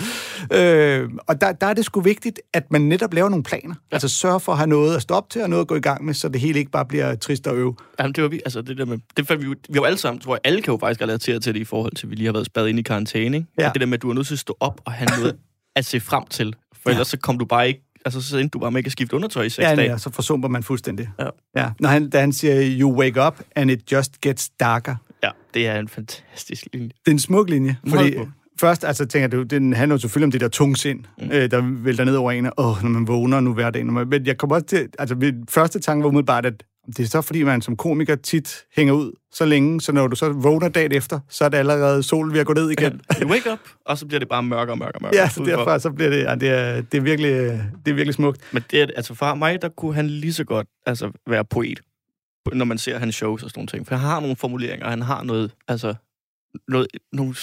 [0.53, 3.75] Øh, og der, der er det sgu vigtigt, at man netop laver nogle planer.
[3.91, 3.95] Ja.
[3.95, 6.05] Altså sørge for at have noget at stoppe til, og noget at gå i gang
[6.05, 7.75] med, så det hele ikke bare bliver trist og øv.
[7.99, 9.97] Jamen, det var vi, altså det der med, det fandt vi, jo, vi var alle
[9.99, 12.15] sammen, tror jeg, alle kan jo faktisk relatere til det i forhold til, at vi
[12.15, 13.49] lige har været spadet ind i karantæne, ikke?
[13.59, 13.67] Ja.
[13.67, 15.35] At det der med, at du er nødt til at stå op og have noget
[15.75, 16.91] at se frem til, for Ja.
[16.91, 19.15] ellers så kom du bare ikke altså, så endte du bare med ikke at skifte
[19.15, 19.91] undertøj i seks Ja, dage.
[19.91, 21.09] ja, så forsumper man fuldstændig.
[21.19, 21.25] Ja.
[21.55, 21.69] ja.
[21.79, 24.95] Når han, da han siger, you wake up, and it just gets darker.
[25.23, 26.87] Ja, det er en fantastisk linje.
[26.87, 28.15] Det er en smuk linje, fordi
[28.59, 31.29] først altså, tænker du, den handler jo selvfølgelig om det der tungsind, mm.
[31.31, 33.85] øh, der vælter ned over en, og åh, når man vågner nu hverdagen.
[33.85, 36.63] Når man, men jeg kommer også til, altså min første tanke var umiddelbart, at
[36.97, 40.15] det er så fordi, man som komiker tit hænger ud så længe, så når du
[40.15, 43.01] så vågner dagen efter, så er det allerede solen ved at gå ned igen.
[43.21, 45.21] You wake up, og så bliver det bare mørkere og mørkere mørkere.
[45.21, 47.31] Ja, så derfor så bliver det, ja, det, er, det, er virkelig,
[47.85, 48.41] det er virkelig smukt.
[48.53, 51.79] Men det er, altså for mig, der kunne han lige så godt altså, være poet,
[52.53, 53.87] når man ser hans shows og sådan nogle ting.
[53.87, 55.95] For han har nogle formuleringer, han har noget, altså,
[56.67, 57.35] noget, nogle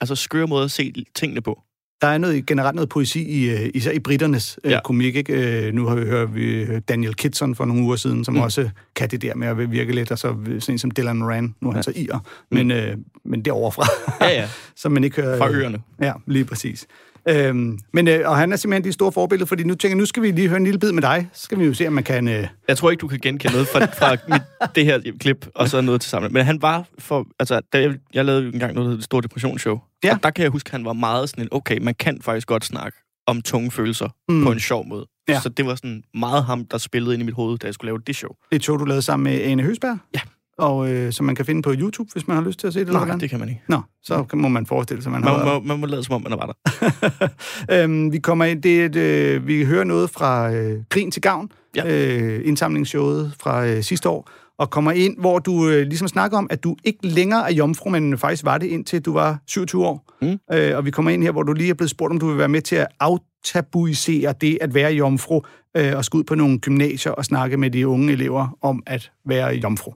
[0.00, 1.62] altså, skøre måder at se tingene på.
[2.02, 4.80] Der er noget, generelt noget poesi i, øh, især i britternes øh, Ja.
[4.84, 5.16] komik.
[5.16, 5.66] Ikke?
[5.66, 8.38] Øh, nu har vi hørt vi Daniel Kitson for nogle uger siden, som mm.
[8.38, 8.44] Mm.
[8.44, 11.54] også kan det der med at virke lidt, og så sådan en som Dylan Moran,
[11.60, 12.18] nu er han så irer,
[12.50, 13.86] men, øh, men derovre fra,
[14.26, 14.48] Ja, ja.
[14.76, 15.38] som man ikke hører.
[15.38, 15.78] Fra øerne.
[16.02, 16.86] Ja, lige præcis.
[17.28, 20.06] Øhm, men, øh, og han er simpelthen de store forbilleder, fordi nu tænker jeg, nu
[20.06, 21.28] skal vi lige høre en lille bid med dig.
[21.32, 22.28] Så skal vi jo se, om man kan...
[22.28, 24.42] Øh, Jeg tror ikke, du kan genkende noget fra, fra mit,
[24.74, 26.32] det her klip, og så noget til sammen.
[26.32, 27.26] Men han var for...
[27.38, 29.78] Altså, da jeg, jeg lavede engang noget, der hedder det store depressionsshow.
[30.04, 30.14] Ja.
[30.14, 32.46] Og der kan jeg huske, at han var meget sådan en, okay, man kan faktisk
[32.46, 34.44] godt snakke om tunge følelser mm.
[34.44, 35.06] på en sjov måde.
[35.28, 35.40] Ja.
[35.40, 37.88] Så det var sådan meget ham, der spillede ind i mit hoved, da jeg skulle
[37.88, 38.30] lave det show.
[38.52, 39.98] det show, du lavede sammen med Ane Høsberg.
[40.14, 40.20] Ja.
[40.58, 42.80] Og øh, som man kan finde på YouTube, hvis man har lyst til at se
[42.84, 42.92] det.
[42.92, 43.62] Nej, det kan man ikke.
[43.68, 46.14] Nå, så kan- må man forestille sig, man, Man har må, man må lade som
[46.14, 47.28] om, man var der.
[47.84, 51.22] øhm, vi kommer ind, det er et, øh, vi hører noget fra øh, Grin til
[51.22, 52.16] Gavn, Ja.
[52.18, 56.46] øh, indsamlingsshowet fra øh, sidste år, og kommer ind, hvor du øh, ligesom snakker om,
[56.50, 60.04] at du ikke længere er jomfru, men faktisk var det indtil du var 27 år.
[60.22, 60.38] Mm.
[60.56, 62.38] Øh, og vi kommer ind her, hvor du lige er blevet spurgt, om du vil
[62.38, 65.40] være med til at aftabuisere det at være jomfru,
[65.76, 69.10] øh, og skal ud på nogle gymnasier og snakke med de unge elever om at
[69.26, 69.92] være jomfru.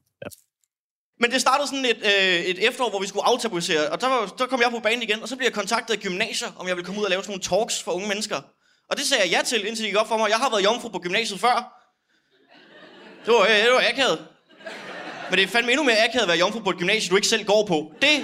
[1.23, 4.35] Men det startede sådan et, øh, et efterår, hvor vi skulle aftabuisere, og der, var,
[4.39, 6.77] der kom jeg på banen igen, og så blev jeg kontaktet af gymnasier, om jeg
[6.77, 8.41] ville komme ud og lave sådan nogle talks for unge mennesker.
[8.91, 10.31] Og det sagde jeg ja til, indtil det gik op for mig.
[10.31, 11.57] Jeg har været jomfru på gymnasiet før.
[13.27, 14.27] Det var, øh, det var akavet.
[15.31, 17.29] Men det er fandme endnu mere akavet at være jomfru på et gymnasie, du ikke
[17.29, 17.93] selv går på.
[18.03, 18.17] Det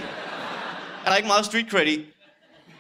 [1.04, 2.04] er der ikke meget street cred i.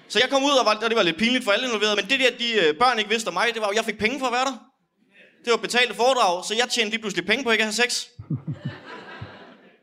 [0.08, 2.10] Så jeg kom ud, og, var, og det var lidt pinligt for alle involverede, men
[2.10, 4.18] det der, de øh, børn ikke vidste om mig, det var, at jeg fik penge
[4.18, 4.56] for at være der.
[5.44, 8.06] Det var betalte foredrag, så jeg tjente lige pludselig penge på ikke at have sex.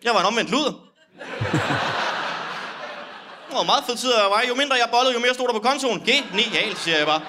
[0.05, 0.73] Jeg var en omvendt luder.
[3.47, 4.43] Det var meget fed tid jeg var.
[4.49, 5.99] Jo mindre jeg bollede, jo mere stod der på kontoen.
[5.99, 7.21] Genialt, siger jeg bare.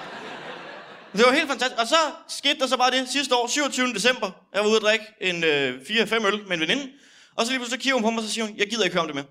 [1.13, 1.81] Det var helt fantastisk.
[1.81, 1.95] Og så
[2.27, 3.93] skete der så bare det sidste år, 27.
[3.93, 4.31] december.
[4.53, 6.91] Jeg var ude at drikke en øh, 4-5 øl med en veninde.
[7.35, 8.93] Og så lige pludselig kigger hun på mig, og så siger hun, jeg gider ikke
[8.93, 9.25] høre om det mere.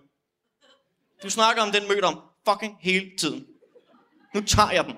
[1.22, 3.44] Du snakker om den mødt om fucking hele tiden.
[4.34, 4.94] Nu tager jeg den.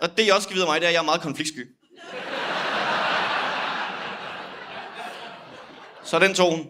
[0.00, 1.76] Og det, jeg også skal vide om mig, det er, at jeg er meget konfliktsky.
[6.04, 6.66] Så den tog hun.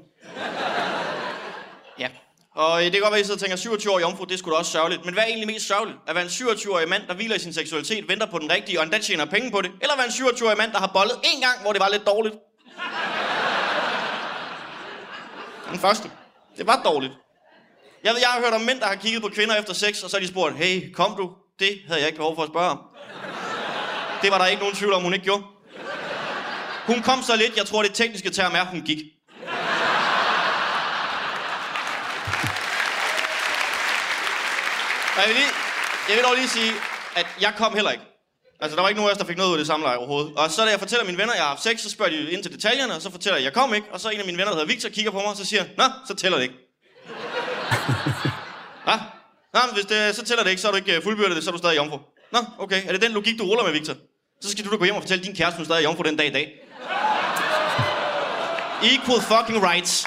[1.99, 2.09] Ja.
[2.55, 4.38] Og øh, det kan godt være, at I sidder og tænker, 27 år jomfru, det
[4.38, 5.05] skulle da også sørgeligt.
[5.05, 5.99] Men hvad er egentlig mest sørgeligt?
[6.07, 8.85] At være en 27-årig mand, der hviler i sin seksualitet, venter på den rigtige, og
[8.85, 9.70] endda tjener penge på det?
[9.83, 12.35] Eller være en 27-årig mand, der har bollet en gang, hvor det var lidt dårligt?
[15.70, 16.11] Den første.
[16.59, 17.12] Det var dårligt.
[18.05, 20.11] Jeg, ved, jeg har hørt om mænd, der har kigget på kvinder efter sex, og
[20.11, 21.31] så har de spurgt, hey, kom du?
[21.59, 22.79] Det havde jeg ikke behov for at spørge om.
[24.23, 25.42] Det var der ikke nogen tvivl om, hun ikke gjorde.
[26.87, 28.99] Hun kom så lidt, jeg tror det tekniske term er, hun gik.
[35.16, 35.53] Og jeg vil, lige,
[36.09, 36.72] jeg vil dog lige sige,
[37.16, 38.05] at jeg kom heller ikke.
[38.61, 40.33] Altså, der var ikke nogen af os, der fik noget ud af det samleje overhovedet.
[40.37, 42.31] Og så da jeg fortæller mine venner, at jeg har haft sex, så spørger de
[42.31, 43.87] ind til detaljerne, og så fortæller jeg, at jeg kom ikke.
[43.92, 45.64] Og så en af mine venner, der hedder Victor, kigger på mig, og så siger,
[45.77, 46.55] Nå, så tæller det ikke.
[48.87, 48.96] Hva?
[49.55, 51.50] Nå, men hvis det, så tæller det ikke, så er du ikke øh, fuldbyrdet, så
[51.50, 51.98] er du stadig jomfru.
[52.33, 52.83] Nå, okay.
[52.87, 53.94] Er det den logik, du ruller med, Victor?
[54.42, 56.16] Så skal du da gå hjem og fortælle din kæreste, hun stadig er jomfru den
[56.16, 56.46] dag i dag.
[58.92, 60.07] Equal fucking rights.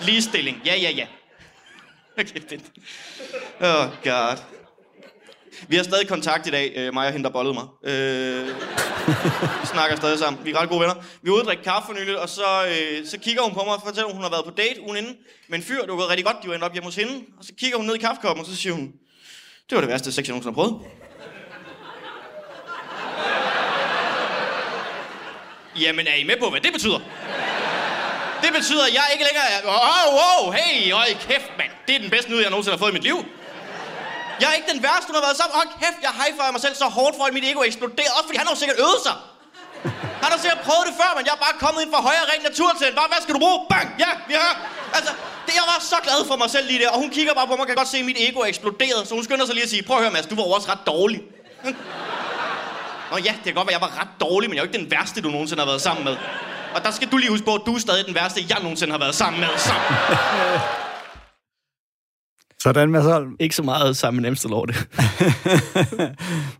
[0.00, 0.62] Ligestilling.
[0.64, 1.06] Ja, ja, ja.
[2.20, 2.60] Okay, det.
[3.60, 4.36] Oh god.
[5.68, 7.66] Vi har stadig kontakt i dag, øh, mig og hende, der bollede mig.
[7.84, 8.46] Øh,
[9.60, 10.44] vi snakker stadig sammen.
[10.44, 10.94] Vi er ret gode venner.
[11.22, 13.62] Vi er ude og drikke kaffe for nylig, og så, øh, så kigger hun på
[13.64, 15.16] mig og fortæller, at hun har været på date ugen inden
[15.48, 15.80] med en fyr.
[15.80, 17.24] Det var gået rigtig godt, de var endt op hjemme hos hende.
[17.38, 18.92] Og så kigger hun ned i kaffekoppen, og så siger hun,
[19.70, 20.80] det var det værste sex, jeg nogensinde har prøvet.
[25.80, 27.00] Jamen, er I med på, hvad det betyder?
[28.44, 29.58] Det betyder, at jeg ikke længere er...
[29.92, 31.72] Oh, wow, hey, øj, kæft, mand.
[31.86, 33.18] Det er den bedste nyhed, jeg nogensinde har fået i mit liv.
[34.40, 35.54] Jeg er ikke den værste, hun har været sammen.
[35.60, 38.12] Hold kæft, jeg high mig selv så hårdt for, at mit ego eksploderer.
[38.16, 39.16] Også fordi han har sikkert øvet sig.
[40.22, 42.42] Han har sikkert prøvet det før, men jeg er bare kommet ind fra højre ren
[42.50, 42.90] naturtal.
[43.00, 43.58] Bare, hvad skal du bruge?
[43.72, 43.88] Bang!
[44.04, 44.52] Ja, vi har.
[44.98, 45.12] Altså,
[45.46, 46.90] det, jeg var så glad for mig selv lige der.
[46.94, 49.02] Og hun kigger bare på mig, kan godt se, at mit ego er eksploderet.
[49.08, 50.84] Så hun skynder sig lige at sige, prøv at høre, Mads, du var også ret
[50.92, 51.20] dårlig.
[53.10, 54.70] Nå ja, det kan godt være, at jeg var ret dårlig, men jeg er jo
[54.72, 56.16] ikke den værste, du nogensinde har været sammen med.
[56.74, 58.92] Og der skal du lige huske på, at du er stadig den værste, jeg nogensinde
[58.92, 59.48] har været sammen med.
[59.56, 59.84] Sammen.
[62.62, 63.36] Sådan, Mads Holm.
[63.40, 64.76] Ikke så meget sammen med Amstel over det.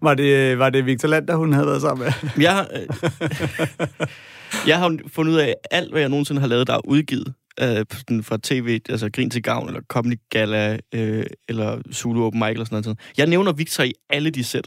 [0.02, 2.30] Var det, var det Victor Lander, hun havde været sammen med?
[2.42, 4.08] Jeg, har, øh,
[4.68, 7.34] jeg har fundet ud af, at alt, hvad jeg nogensinde har lavet, der er udgivet
[7.62, 12.40] øh, sådan fra tv, altså Grin til Gavn, eller Comedy Gala, øh, eller Zulu Open
[12.40, 12.98] Mic, eller sådan noget.
[13.18, 14.66] Jeg nævner Victor i alle de sæt.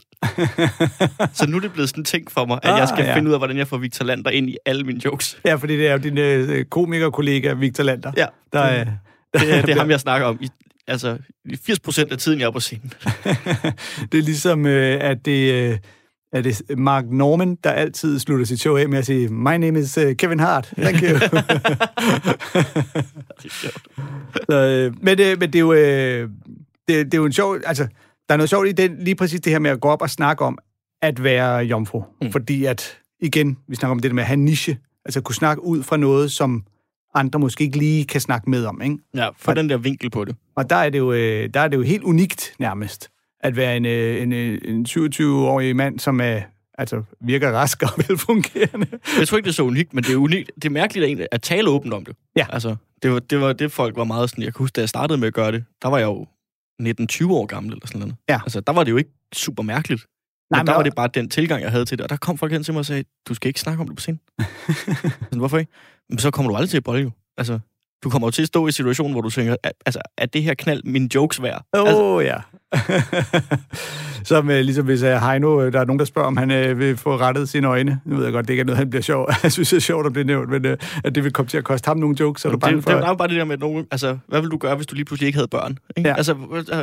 [1.34, 3.16] så nu er det blevet sådan en ting for mig, at Ah, jeg skal ja.
[3.16, 5.38] finde ud af, hvordan jeg får Victor Lander ind i alle mine jokes.
[5.46, 8.12] Ja, fordi det er jo din øh, komikerkollega Victor Lander.
[8.18, 8.26] Ja.
[8.54, 8.86] Der, øh,
[9.34, 10.38] Det, er- det er ham, jeg snakker om.
[10.42, 10.48] I,
[10.88, 12.94] altså, i 80 procent af tiden, jeg er på scenen.
[14.12, 15.78] det er ligesom, øh, at det, øh,
[16.34, 19.80] er det Mark Norman, der altid slutter sit show af med at sige, My name
[19.80, 20.74] is uh, Kevin Hart.
[20.78, 21.18] Thank you.
[24.50, 25.74] Så, øh, men, øh, men det er jo...
[25.74, 26.30] Øh,
[26.88, 27.58] det, det er jo en sjov...
[27.66, 27.88] Altså,
[28.28, 30.10] der er noget sjovt i den, lige præcis det her med at gå op og
[30.10, 30.58] snakke om
[31.02, 32.04] at være jomfru.
[32.22, 32.32] Mm.
[32.32, 34.78] Fordi at, igen, vi snakker om det der med at have niche.
[35.06, 36.64] Altså kunne snakke ud fra noget, som
[37.16, 38.98] andre måske ikke lige kan snakke med om, ikke?
[39.16, 40.36] Ja, få den der vinkel på det.
[40.56, 43.10] Og der er det jo, øh, der er det jo helt unikt nærmest,
[43.44, 46.42] at være en, øh, en, øh, en 27-årig mand, som er,
[46.78, 48.88] altså, virker rask og velfungerende.
[49.20, 50.52] Jeg tror ikke, det er så unikt, men det er unikt.
[50.56, 52.16] Det er mærkeligt egentlig at tale åbent om det.
[52.36, 52.46] Ja.
[52.50, 54.44] Altså, det var, det var det, folk var meget sådan...
[54.44, 56.28] Jeg kan huske, da jeg startede med at gøre det, der var jeg jo
[56.82, 58.16] 19-20 år gammel eller sådan noget.
[58.30, 58.40] Ja.
[58.44, 60.06] Altså, der var det jo ikke super mærkeligt.
[60.52, 62.04] Nej, men men der var og- det bare den tilgang, jeg havde til det.
[62.04, 63.96] Og der kom folk hen til mig og sagde, du skal ikke snakke om det
[63.98, 64.20] på scenen.
[65.24, 65.72] Sådan, Hvorfor ikke?
[66.10, 67.12] Men så kommer du aldrig til at bolle jo.
[67.38, 67.60] Altså,
[68.04, 70.26] du kommer jo til at stå i en situation, hvor du tænker, "Er- altså, er
[70.26, 71.64] det her knald mine jokes værd?
[71.74, 72.36] Åh, Altså, oh, ja.
[74.24, 76.80] Som øh, ligesom hvis uh, Heino, øh, der er nogen, der spørger, om han øh,
[76.80, 78.00] vil få rettet sine øjne.
[78.06, 79.30] Nu ved jeg godt, det ikke er noget, han bliver sjov.
[79.44, 81.58] Jeg synes, det er sjovt at blive nævnt, men øh, at det vil komme til
[81.58, 82.92] at koste ham nogle jokes, så er du bange for...
[82.92, 84.96] det, er jo bare det der med, nogen, altså, hvad vil du gøre, hvis du
[84.96, 85.78] lige pludselig ikke havde børn?
[85.98, 86.10] Ikke?
[86.10, 86.16] Ja.
[86.16, 86.36] Altså,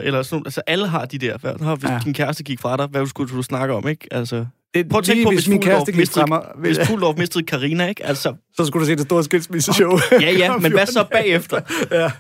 [0.03, 1.39] eller sådan, altså, alle har de der.
[1.39, 2.01] Hvad, hvis ja.
[2.05, 3.89] din kæreste gik fra dig, hvad skulle du snakke om?
[3.89, 4.07] Ikke?
[4.11, 6.79] Altså, det, prøv at tænke lige, på, hvis hvis min kæreste gik fra mig, hvis
[6.87, 8.07] Fuldorf mistede Karina, ikke?
[8.07, 9.99] Altså, så skulle du se det store skilsmisseshow.
[10.13, 11.61] ja, ja, men hvad så bagefter?
[12.01, 12.11] ja.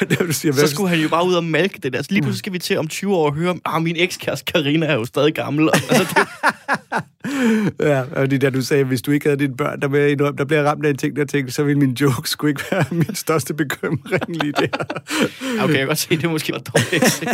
[0.00, 2.02] det, du siger, Så skulle han jo bare ud og malke det der.
[2.02, 4.86] Så lige pludselig skal vi til om 20 år at høre, ah, min ekskæreste Karina
[4.86, 5.70] er jo stadig gammel.
[5.74, 6.28] Altså, det,
[7.80, 10.44] Ja, og det der, du sagde, hvis du ikke havde dine børn, der, indrømme, der
[10.44, 13.14] bliver ramt af en ting, der tænkte, så ville min joke skulle ikke være min
[13.14, 14.66] største bekymring lige der.
[15.60, 17.24] okay, jeg kan godt se, det måske var dårligt.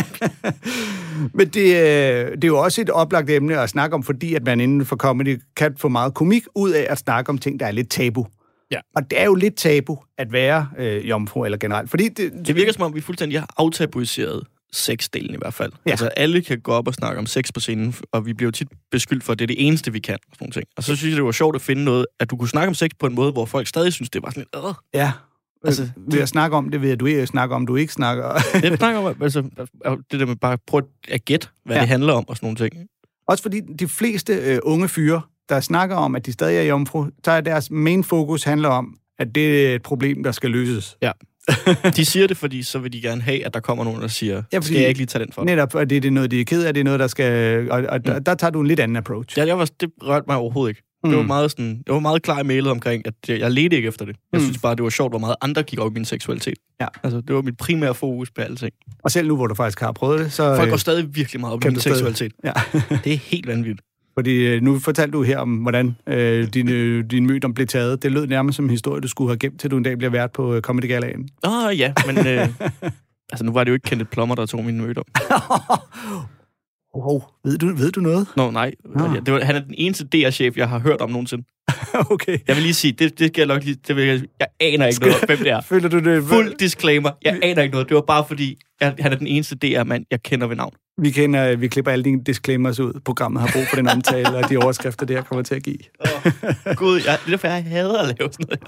[1.33, 4.43] Men det, øh, det er jo også et oplagt emne at snakke om, fordi at
[4.45, 7.65] man inden for comedy kan få meget komik ud af at snakke om ting, der
[7.65, 8.27] er lidt tabu.
[8.71, 8.79] Ja.
[8.95, 11.89] Og det er jo lidt tabu at være øh, jomfru eller generelt.
[11.89, 14.43] Fordi det, Det virker som om, vi fuldstændig har aftabuiseret
[14.73, 15.71] sexdelen i hvert fald.
[15.85, 15.91] Ja.
[15.91, 18.51] Altså, alle kan gå op og snakke om sex på scenen, og vi bliver jo
[18.51, 20.13] tit beskyldt for, at det er det eneste, vi kan.
[20.13, 20.65] Og, sådan nogle ting.
[20.77, 22.73] og så synes jeg, det var sjovt at finde noget, at du kunne snakke om
[22.73, 24.65] sex på en måde, hvor folk stadig synes, det var sådan lidt...
[24.65, 24.73] Øh.
[24.93, 25.11] Ja,
[25.65, 27.93] altså, Altså, ved at snakke om det, ved at du ikke snakker om, du ikke
[27.93, 28.23] snakker.
[28.63, 29.41] Jeg snakker om, altså,
[30.11, 31.81] det der med bare at prøve at gætte, hvad ja.
[31.81, 32.87] det handler om og sådan nogle ting.
[33.27, 37.05] Også fordi de fleste øh, unge fyre, der snakker om, at de stadig er jomfru,
[37.25, 40.97] så er deres main fokus handler om, at det er et problem, der skal løses.
[41.95, 44.35] De siger det, fordi så vil de gerne have, at der kommer nogen, der siger,
[44.35, 45.43] Ja, ja, fordi- skal jeg ikke lige tage den for?
[45.43, 47.71] Netop, at det, det er noget, de er ked af, det er noget, der skal...
[47.71, 49.37] Og, og der, der tager du en lidt anden approach.
[49.37, 50.90] Ja, jeg var, det rørte mig overhovedet ikke.
[51.03, 51.09] Mm.
[51.09, 51.27] Det var Mm.
[51.27, 54.05] meget sådan, det var meget klar i mailet omkring, at jeg, jeg ledte ikke efter
[54.05, 54.15] det.
[54.33, 54.43] Jeg Mm.
[54.45, 56.53] synes bare, det var sjovt, hvor meget andre gik op i min seksualitet.
[56.81, 56.87] Ja.
[57.03, 58.73] Altså, det var mit primære fokus på alting.
[59.03, 60.55] Og selv nu, hvor du faktisk har prøvet det, så...
[60.55, 62.31] Folk øh, går stadig virkelig meget op i min seksualitet.
[62.43, 62.51] Ja.
[63.03, 63.81] Det er helt vanvittigt.
[64.13, 68.03] Fordi øh, nu fortalte du her om, hvordan øh, din, øh, din mødom blev taget.
[68.03, 70.11] Det lød nærmest som en historie, du skulle have gemt, til du en dag bliver
[70.11, 71.29] vært på øh, Comedy Galaen.
[71.47, 72.27] Åh, oh, ja, men...
[72.27, 72.47] Øh,
[73.31, 74.93] altså, nu var det jo ikke Kenneth Plummer, der tog min møde
[76.93, 78.27] oh, ved, du, ved du noget?
[78.35, 78.73] Nå, nej.
[78.99, 81.43] Ja, det var, han er den eneste DR-chef, jeg har hørt om nogensinde.
[82.13, 82.37] okay.
[82.47, 83.77] Jeg vil lige sige, det, det skal jeg nok lige...
[83.87, 85.61] Det vil jeg, jeg aner ikke noget om, hvem det er.
[85.71, 86.23] Føler du det?
[86.23, 87.11] Fuld disclaimer.
[87.21, 87.89] Jeg aner ikke noget.
[87.89, 90.73] Det var bare fordi, jeg, han er den eneste DR-mand, jeg kender ved navn.
[90.97, 92.99] Vi, kender, vi klipper alle dine disclaimers ud.
[93.05, 95.77] Programmet har brug for den omtale, og de overskrifter, det her kommer til at give.
[96.75, 98.61] Gud, jeg, det er derfor, jeg hader at lave sådan noget.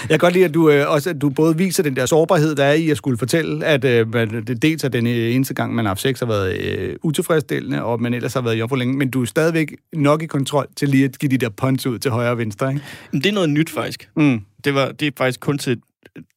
[0.00, 2.54] Jeg kan godt lide, at du, øh, også, at du både viser den der sårbarhed,
[2.54, 4.06] der er i at skulle fortælle, at øh,
[4.46, 8.02] det dels er den eneste gang, man har haft sex, har været øh, utilfredsstillende, og
[8.02, 11.04] man ellers har været jomfru længe, men du er stadigvæk nok i kontrol til lige
[11.04, 12.82] at give de der punch ud til højre og venstre, ikke?
[13.12, 14.08] Men det er noget nyt, faktisk.
[14.16, 14.40] Mm.
[14.64, 15.80] Det, var, det er faktisk kun til,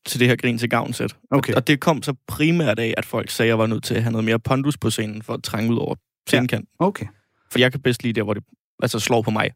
[0.06, 1.16] til det her grin til gavnsæt.
[1.32, 1.54] Okay.
[1.54, 3.96] Og, og det kom så primært af, at folk sagde, at jeg var nødt til
[3.96, 5.96] at have noget mere pondus på scenen, for at trænge ud over
[6.28, 6.68] scenekanten.
[6.80, 7.06] Okay.
[7.52, 8.44] For jeg kan bedst lide der, hvor det
[8.82, 9.52] altså, slår på mig.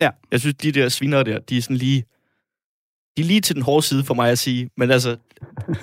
[0.00, 0.10] Ja.
[0.30, 2.04] Jeg synes, de der sviner der, de er sådan lige...
[3.16, 4.70] De er lige til den hårde side for mig at sige.
[4.76, 5.16] Men altså,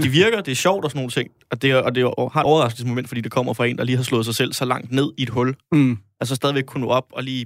[0.03, 1.31] de virker, det er sjovt og sådan nogle ting.
[1.51, 3.83] Og det, er, og det er, har et overraskelsesmoment, fordi det kommer fra en, der
[3.83, 5.55] lige har slået sig selv så langt ned i et hul.
[5.71, 5.97] Mm.
[6.19, 7.45] Altså stadigvæk kunne nå op og lige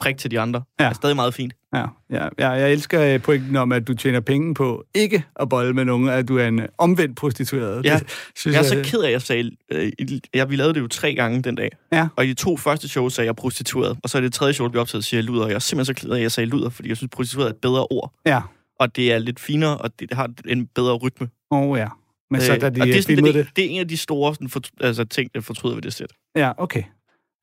[0.00, 0.62] prikke til de andre.
[0.80, 0.84] Ja.
[0.84, 1.52] Det er stadig meget fint.
[1.74, 5.48] Ja, ja, ja, jeg elsker øh, pointen om, at du tjener penge på ikke at
[5.48, 7.84] bolle med nogen, at du er en øh, omvendt prostitueret.
[7.84, 7.98] Ja.
[7.98, 9.50] Det, synes Jeg er så ked af, at jeg sagde...
[9.72, 9.92] Øh,
[10.34, 11.70] jeg, vi lavede det jo tre gange den dag.
[11.92, 12.08] Ja.
[12.16, 13.98] Og i de to første shows sagde jeg prostitueret.
[14.02, 15.42] Og så i det tredje show, vi optaget, siger jeg luder.
[15.42, 17.48] Og jeg er simpelthen så ked af, at jeg sagde luder, fordi jeg synes, prostitueret
[17.48, 18.12] er et bedre ord.
[18.26, 18.40] Ja,
[18.80, 21.28] Og det er lidt finere, og det har en bedre rytme.
[21.50, 21.88] oh, ja.
[22.30, 23.48] Men så Øh, da de det, er sådan, det, det.
[23.56, 26.12] det, er en af de store sådan, for, altså, ting, jeg fortryder ved det sæt.
[26.36, 26.82] Ja, okay.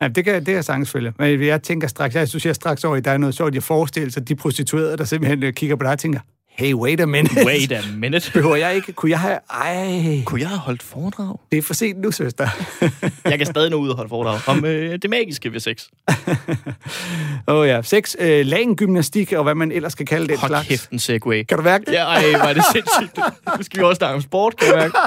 [0.01, 1.13] Ja, det kan, det er jeg sagtens følge.
[1.19, 3.63] Men jeg tænker straks, jeg synes jeg straks over, at der er noget sjovt, jeg
[3.63, 6.19] forestiller sig, de prostituerede, der simpelthen øh, kigger på dig og tænker,
[6.57, 7.45] hey, wait a minute.
[7.45, 8.31] Wait a minute.
[8.33, 8.93] Behøver jeg ikke?
[8.93, 9.37] Kunne jeg have...
[9.49, 11.37] Ej, Kunne jeg have holdt foredrag?
[11.51, 12.47] det er for sent nu, søster.
[13.29, 15.85] Jeg kan stadig nå ud og holde foredrag om øh, det magiske ved sex.
[17.47, 20.67] Åh oh, ja, sex, øh, lagen-gymnastik og hvad man ellers skal kalde det Hold slags.
[20.67, 21.43] kæft en segway.
[21.43, 21.91] Kan du mærke det?
[21.91, 23.17] Ja, ej, var det sindssygt.
[23.57, 24.97] Nu skal vi også snakke om sport, kan jeg mærke.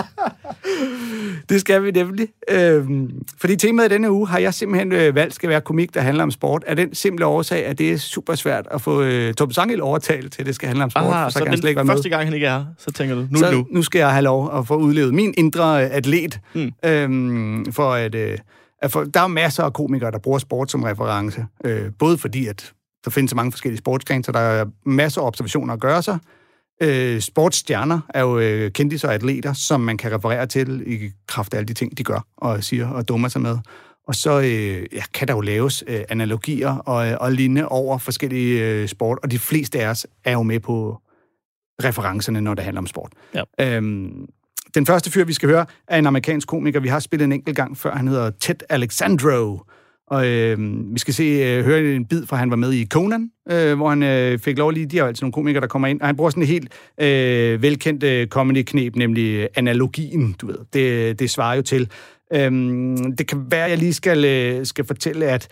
[1.49, 2.29] Det skal vi nemlig.
[2.49, 3.11] Øhm,
[3.41, 6.25] fordi temaet i denne uge har jeg simpelthen øh, valgt skal være komik, der handler
[6.25, 6.65] om sport.
[6.67, 10.33] Af den simple årsag, at det er super svært at få øh, Torben Sangel overtalt
[10.33, 11.05] til, at det skal handle om sport.
[11.05, 11.95] Ah, for så, kan den slet ikke være med.
[11.95, 13.67] første gang, han ikke er her, så tænker du, nu så nu.
[13.71, 16.41] nu skal jeg have lov at få udlevet min indre øh, atlet.
[16.55, 16.73] Mm.
[16.85, 18.39] Øhm, for at, øh,
[18.83, 21.47] at for, der er masser af komikere, der bruger sport som reference.
[21.65, 22.73] Øh, både fordi, at
[23.05, 26.19] der findes så mange forskellige sportsgrene, så der er masser af observationer at gøre sig.
[26.83, 31.55] Øh, sportsstjerner er jo øh, kendte og atleter, som man kan referere til i kraft
[31.55, 33.59] af alle de ting, de gør og siger og dummer sig med.
[34.09, 38.65] Og så øh, ja, kan der jo laves øh, analogier og, og lignende over forskellige
[38.65, 41.01] øh, sport, og de fleste af os er jo med på
[41.85, 43.13] referencerne, når det handler om sport.
[43.35, 43.77] Ja.
[43.77, 44.27] Øhm,
[44.75, 46.81] den første fyr, vi skal høre, er en amerikansk komiker.
[46.81, 47.95] Vi har spillet en enkelt gang før.
[47.95, 49.61] Han hedder Ted Alexandro.
[50.07, 50.59] Og øh,
[50.95, 53.89] vi skal se, øh, høre en bid fra, han var med i Conan, øh, hvor
[53.89, 56.17] han øh, fik lov lige, de har altid nogle komikere, der kommer ind, og han
[56.17, 60.59] bruger sådan en helt øh, velkendt øh, comedy-knep, nemlig analogien, du ved.
[60.73, 61.91] Det, det svarer jo til.
[62.33, 65.49] Øhm, det kan være, jeg lige skal, øh, skal fortælle, at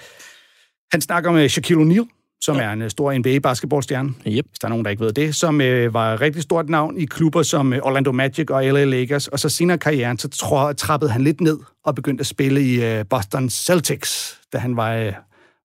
[0.92, 2.62] han snakker med Shaquille O'Neal, som ja.
[2.62, 4.46] er en øh, stor NBA-basketballstjerne, Yep.
[4.48, 7.00] hvis der er nogen, der ikke ved det, som øh, var et rigtig stort navn
[7.00, 10.28] i klubber som øh, Orlando Magic og LA Lakers, og så senere i karrieren, så
[10.28, 14.76] tror, trappede han lidt ned og begyndte at spille i øh, Boston Celtics, da han
[14.76, 15.12] var, øh,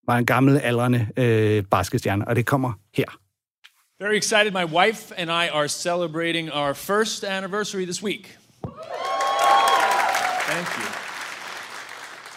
[0.08, 3.06] var en gammel, aldrende øh, basketstjerne, og det kommer her.
[4.00, 4.52] Very excited.
[4.52, 8.38] My wife and I are celebrating our first anniversary this week.
[10.50, 10.88] Thank you.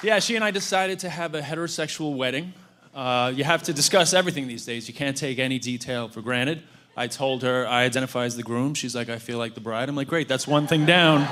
[0.04, 2.54] Yeah, she and I decided to have a heterosexual wedding.
[2.96, 4.88] Uh, you have to discuss everything these days.
[4.88, 6.62] You can't take any detail for granted.
[6.96, 8.72] I told her I identify as the groom.
[8.72, 9.90] She's like, I feel like the bride.
[9.90, 11.28] I'm like, great, that's one thing down.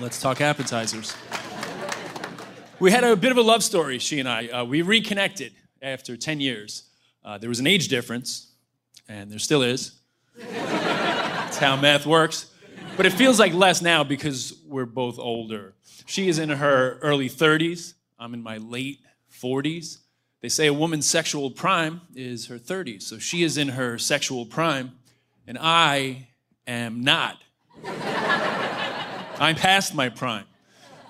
[0.00, 1.14] Let's talk appetizers.
[2.80, 4.48] We had a bit of a love story, she and I.
[4.48, 6.82] Uh, we reconnected after 10 years.
[7.24, 8.50] Uh, there was an age difference,
[9.08, 9.92] and there still is.
[10.36, 12.50] That's how math works.
[12.96, 15.74] But it feels like less now because we're both older.
[16.06, 17.94] She is in her early 30s.
[18.18, 18.98] I'm in my late
[19.32, 19.98] 40s.
[20.42, 23.02] They say a woman's sexual prime is her 30s.
[23.02, 24.92] So she is in her sexual prime,
[25.46, 26.28] and I
[26.66, 27.42] am not.
[29.38, 30.44] I'm past my prime.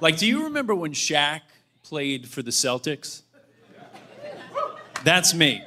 [0.00, 1.40] Like, do you remember when Shaq
[1.82, 3.22] played for the Celtics?
[5.04, 5.62] That's me.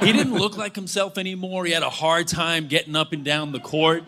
[0.00, 1.64] He didn't look like himself anymore.
[1.64, 4.04] He had a hard time getting up and down the court.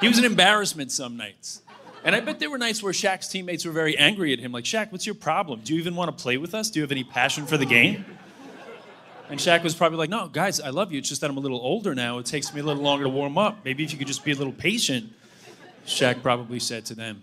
[0.00, 1.62] He was an embarrassment some nights.
[2.02, 4.64] And I bet there were nights where Shaq's teammates were very angry at him, like,
[4.64, 5.60] Shaq, what's your problem?
[5.62, 6.70] Do you even want to play with us?
[6.70, 8.04] Do you have any passion for the game?
[9.28, 10.98] And Shaq was probably like, no, guys, I love you.
[10.98, 12.18] It's just that I'm a little older now.
[12.18, 13.58] It takes me a little longer to warm up.
[13.64, 15.12] Maybe if you could just be a little patient.
[15.86, 17.22] Shaq probably said to them.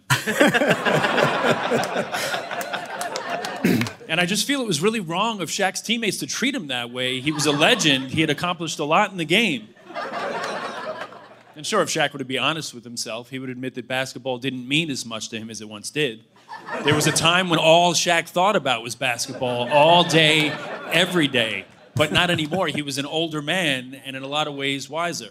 [4.08, 6.92] and I just feel it was really wrong of Shaq's teammates to treat him that
[6.92, 7.20] way.
[7.20, 9.68] He was a legend, he had accomplished a lot in the game.
[11.58, 14.38] And sure, if Shaq were to be honest with himself, he would admit that basketball
[14.38, 16.24] didn't mean as much to him as it once did.
[16.84, 20.50] There was a time when all Shaq thought about was basketball all day,
[20.92, 21.66] every day.
[21.96, 22.68] But not anymore.
[22.68, 25.30] He was an older man and in a lot of ways wiser.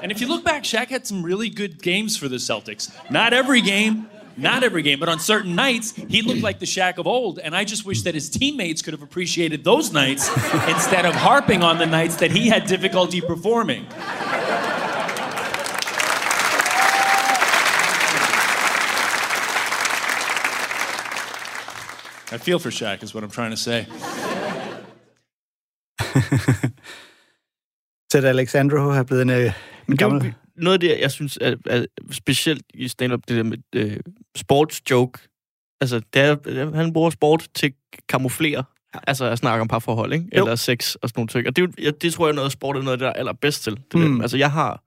[0.00, 2.90] And if you look back, Shaq had some really good games for the Celtics.
[3.10, 6.98] Not every game, not every game, but on certain nights, he looked like the Shaq
[6.98, 7.38] of old.
[7.38, 10.28] And I just wish that his teammates could have appreciated those nights
[10.68, 13.86] instead of harping on the nights that he had difficulty performing.
[22.30, 23.86] I feel for Shaq, is what I'm trying to say.
[28.10, 29.52] Ted Alexandro er blevet en, øh, en
[29.86, 30.34] Men det jo gammel...
[30.58, 33.96] noget af det, jeg synes er, er specielt i stand-up, det der med øh,
[34.36, 35.18] sportsjoke.
[35.80, 37.72] Altså, det er, øh, han bruger sport til at
[38.08, 38.64] kamuflere,
[39.06, 40.24] altså at snakke om parforhold, ikke?
[40.36, 40.42] Jo.
[40.44, 41.46] Eller sex og sådan nogle ting.
[41.46, 43.12] Og det, jeg, det tror jeg er noget, sport er noget af det, der er
[43.18, 43.72] allerbedst til.
[43.92, 44.14] Det Mm.
[44.16, 44.22] der.
[44.22, 44.82] Altså, jeg har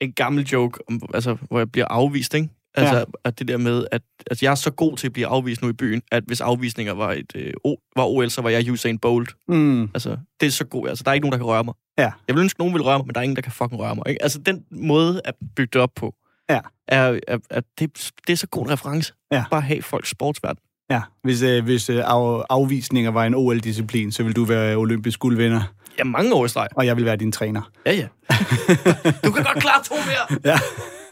[0.00, 2.48] en gammel joke, om, altså, hvor jeg bliver afvist, ikke?
[2.74, 2.98] Altså, Ja.
[3.00, 3.04] ja.
[3.24, 5.68] at det der med, at altså, jeg er så god til at blive afvist nu
[5.68, 8.98] i byen, at hvis afvisninger var, et, øh, o, var OL, så var jeg Usain
[8.98, 9.36] Bolt.
[9.48, 10.88] Mm, Altså, det er så god.
[10.88, 11.74] Altså, der er ikke nogen, der kan røre mig.
[11.98, 12.12] Ja.
[12.28, 13.80] Jeg vil ønske, at nogen vil røre mig, men der er ingen, der kan fucking
[13.80, 14.04] røre mig.
[14.08, 14.22] Ikke?
[14.22, 16.14] Altså, den måde at bygge det op på,
[16.50, 16.60] Ja.
[16.88, 19.12] er, er, er det, det er så god en reference.
[19.32, 19.44] Ja.
[19.50, 20.58] Bare have folks sportsverden.
[20.90, 25.18] Ja, hvis, øh, hvis øh, af, afvisninger var en OL-disciplin, så vil du være olympisk
[25.20, 25.62] guldvinder,
[25.98, 26.68] Ja, mange år i streg.
[26.76, 27.70] og jeg vil være din træner.
[27.86, 28.06] Ja, ja.
[29.24, 30.40] du kan godt klare to mere.
[30.44, 30.58] Ja.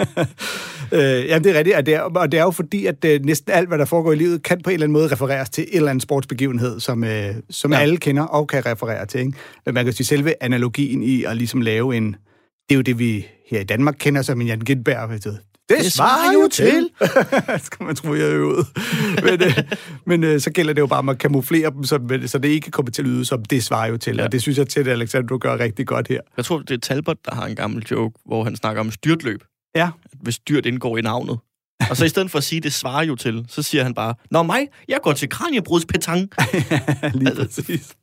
[0.93, 3.25] øh, jamen, det er rigtigt, og det er, og det er jo fordi, at øh,
[3.25, 5.65] næsten alt, hvad der foregår i livet, kan på en eller anden måde refereres til
[5.69, 7.79] en eller anden sportsbegivenhed, som, øh, som ja.
[7.79, 9.21] alle kender og kan referere til.
[9.21, 9.33] Ikke?
[9.67, 12.17] Man kan sige, selve analogien i at ligesom lave en...
[12.69, 15.11] Det er jo det, vi her i Danmark kender som en Jan Gindberg.
[15.11, 15.31] Ved du.
[15.69, 16.91] Det, det svarer jo til.
[17.67, 18.67] skal man tro, jeg er øvet.
[19.23, 19.59] men øh,
[20.07, 22.71] men øh, så gælder det jo bare om at kamuflere dem, så, så det ikke
[22.71, 24.17] kommer til at lyde som, det svarer jo til.
[24.17, 24.25] Ja.
[24.25, 26.21] Og det synes jeg til, at Alexander, du gør rigtig godt her.
[26.37, 29.43] Jeg tror, det er Talbot, der har en gammel joke, hvor han snakker om styrtløb.
[29.75, 29.91] Ja,
[30.23, 31.39] Hvis dyrt indgår i navnet.
[31.91, 34.15] Og så i stedet for at sige, det svarer jo til, så siger han bare,
[34.31, 35.87] Nå mig, jeg går til kraniebruds
[37.15, 37.97] lige præcis.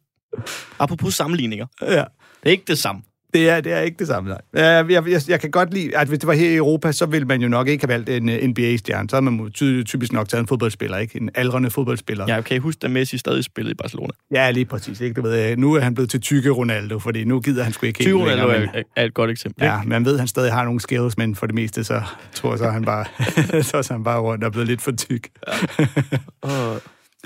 [0.80, 1.66] Apropos sammenligninger.
[1.82, 1.88] Ja.
[1.88, 2.04] Det
[2.44, 3.02] er ikke det samme.
[3.34, 4.42] Det er, det er ikke det samme, nej.
[4.64, 7.06] Jeg, jeg, jeg, jeg kan godt lide, at hvis det var her i Europa, så
[7.06, 9.10] ville man jo nok ikke have valgt en uh, NBA-stjerne.
[9.10, 11.18] Så havde man ty- typisk nok taget en fodboldspiller, ikke?
[11.22, 12.26] En aldrende fodboldspiller.
[12.28, 14.12] Jeg kan huske, at Messi stadig spillede i Barcelona.
[14.32, 15.02] ja lige præcis.
[15.02, 15.14] Ikke?
[15.14, 17.86] Du ved, øh, nu er han blevet til tykke Ronaldo, fordi nu gider han sgu
[17.86, 19.64] ikke helt 20 længere, er, men- er, er et godt eksempel.
[19.66, 22.02] Ja, man ved, at han stadig har nogle skills, men for det meste, så
[22.34, 23.06] tror jeg, så er han bare,
[23.64, 25.28] så er han bare rundt og blevet lidt for tyk.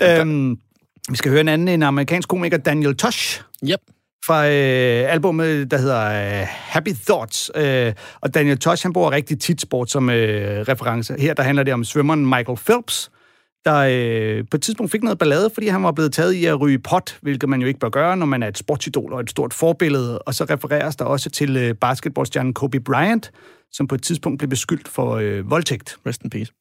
[0.00, 0.20] Ja.
[0.20, 0.58] øhm,
[1.10, 3.80] vi skal høre en anden, en amerikansk komiker, Daniel Tosh, Yep
[4.26, 7.50] fra øh, albumet, der hedder øh, Happy Thoughts.
[7.54, 11.14] Øh, og Daniel Tosh, han bruger rigtig tit sport som øh, reference.
[11.18, 13.10] Her der handler det om svømmeren Michael Phelps,
[13.64, 16.60] der øh, på et tidspunkt fik noget ballade, fordi han var blevet taget i at
[16.60, 19.30] ryge pot, hvilket man jo ikke bør gøre, når man er et sportsidol og et
[19.30, 20.18] stort forbillede.
[20.18, 23.30] Og så refereres der også til øh, basketballstjernen Kobe Bryant,
[23.72, 25.96] som på et tidspunkt blev beskyldt for øh, voldtægt.
[26.06, 26.52] Rest in peace.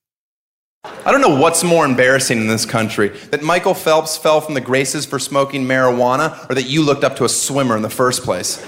[1.05, 4.61] I don't know what's more embarrassing in this country that Michael Phelps fell from the
[4.61, 8.23] graces for smoking marijuana or that you looked up to a swimmer in the first
[8.23, 8.65] place.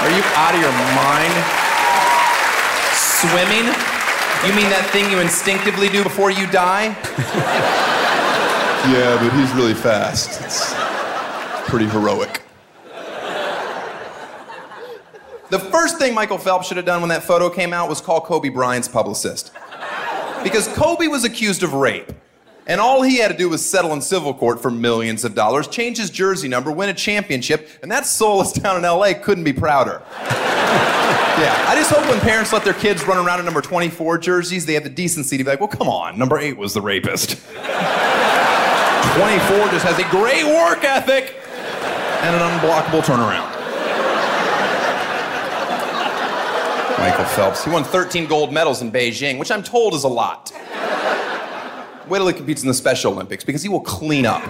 [0.00, 1.34] Are you out of your mind?
[2.94, 3.66] Swimming?
[4.46, 6.96] You mean that thing you instinctively do before you die?
[8.86, 10.40] Yeah, but he's really fast.
[10.40, 10.72] It's
[11.68, 12.40] pretty heroic.
[15.50, 18.20] The first thing Michael Phelps should have done when that photo came out was call
[18.20, 19.50] Kobe Bryant's publicist.
[20.42, 22.12] Because Kobe was accused of rape.
[22.66, 25.66] And all he had to do was settle in civil court for millions of dollars,
[25.66, 29.54] change his jersey number, win a championship, and that soulless town in LA couldn't be
[29.54, 30.02] prouder.
[30.20, 34.66] yeah, I just hope when parents let their kids run around in number 24 jerseys,
[34.66, 37.30] they have the decency to be like, well, come on, number 8 was the rapist.
[37.30, 37.40] 24
[39.70, 41.36] just has a great work ethic
[42.20, 43.57] and an unblockable turnaround.
[46.98, 47.64] Michael Phelps.
[47.64, 50.52] He won 13 gold medals in Beijing, which I'm told is a lot.
[52.08, 54.42] Wait till he competes in the Special Olympics because he will clean up.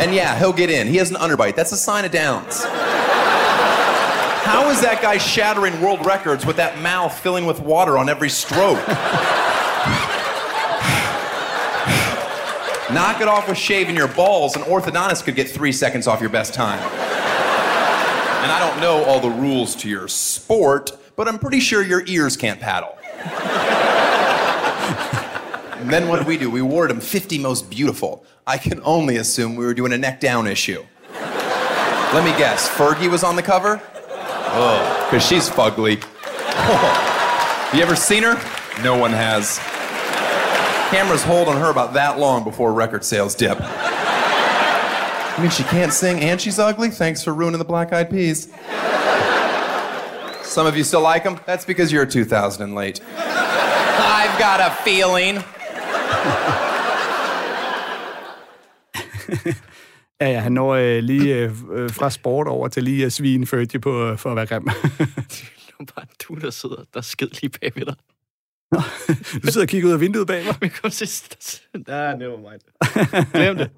[0.00, 0.86] and yeah, he'll get in.
[0.86, 1.54] He has an underbite.
[1.54, 2.64] That's a sign of Downs.
[4.46, 8.30] How is that guy shattering world records with that mouth filling with water on every
[8.30, 8.78] stroke?
[12.92, 14.54] Knock it off with shaving your balls.
[14.56, 16.78] An orthodontist could get three seconds off your best time.
[18.42, 22.04] And I don't know all the rules to your sport, but I'm pretty sure your
[22.06, 22.96] ears can't paddle.
[25.80, 26.50] and then what did we do?
[26.50, 28.24] We awarded him 50 most beautiful.
[28.46, 30.84] I can only assume we were doing a neck down issue.
[31.12, 33.80] Let me guess, Fergie was on the cover?
[34.58, 36.02] Oh, because she's fugly.
[36.52, 38.34] Have you ever seen her?
[38.82, 39.58] No one has.
[40.90, 43.58] Cameras hold on her about that long before record sales dip.
[45.36, 46.90] I mean, she can't sing and she's ugly?
[46.90, 48.48] Thanks for ruining the Black Eyed Peas.
[50.42, 51.38] Some of you still like them?
[51.44, 53.00] That's because you're 2000 and late.
[53.16, 55.42] I've got a feeling.
[60.20, 63.46] Ja, ja, han når øh, lige øh, øh, fra sport over til lige at svine
[63.46, 64.64] Fergie på, øh, for at være grim.
[64.68, 67.94] Det var bare du, der sidder, der sked lige bagved dig.
[69.42, 70.54] du sidder og kigger ud af vinduet bag mig.
[70.60, 71.08] Men kom til...
[71.88, 72.60] Ja, never mind.
[73.32, 73.70] Glem det.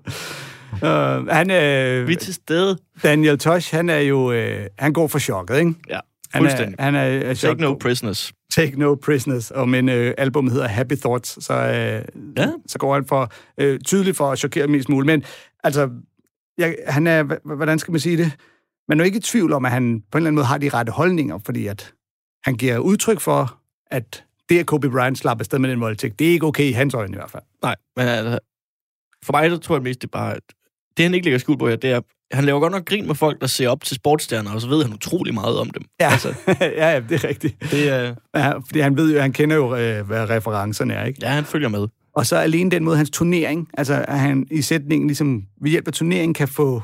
[0.73, 2.79] Uh, han, øh, Vi er til stede.
[3.03, 5.75] Daniel Tosh, han er jo, øh, han går for chokket, ikke?
[5.89, 6.01] Ja,
[6.33, 6.77] Han er, fuldstændig.
[6.79, 8.33] han er, er Take no prisoners.
[8.53, 12.53] Take No Prisoners, og men øh, albumet hedder Happy Thoughts, så, øh, Ja.
[12.67, 15.07] så går han for øh, tydeligt for at chokere mest muligt.
[15.07, 15.25] Men
[15.65, 15.91] altså,
[16.59, 17.23] jeg, han er,
[17.57, 18.33] hvordan skal man sige det?
[18.89, 20.59] Man er jo ikke i tvivl om, at han på en eller anden måde har
[20.59, 21.93] de rette holdninger, fordi at
[22.45, 23.59] han giver udtryk for,
[23.91, 26.73] at det, at Kobe Bryant slap afsted med den voldtægt, det er ikke okay i
[26.73, 27.43] hans øjne i hvert fald.
[27.63, 28.39] Nej, men altså,
[29.25, 30.35] for mig, så tror jeg mest, det er bare...
[30.35, 30.43] at
[30.99, 32.01] Det, han ikke lægger skuld på her, det er,
[32.33, 34.83] han laver godt nok grin med folk, der ser op til sportsstjerner, og så ved
[34.85, 35.83] han utrolig meget om dem.
[36.01, 37.71] Ja, Altså, ja, ja, det er rigtigt.
[37.71, 38.15] det er...
[38.35, 41.19] Ja, fordi han ved jo, han kender jo, øh, hvad referencerne er, ikke?
[41.23, 41.89] Ja, han følger med.
[42.15, 45.87] Og så alene den måde, hans turnering, altså at han i sætningen ligesom ved hjælp
[45.87, 46.83] af turneringen kan få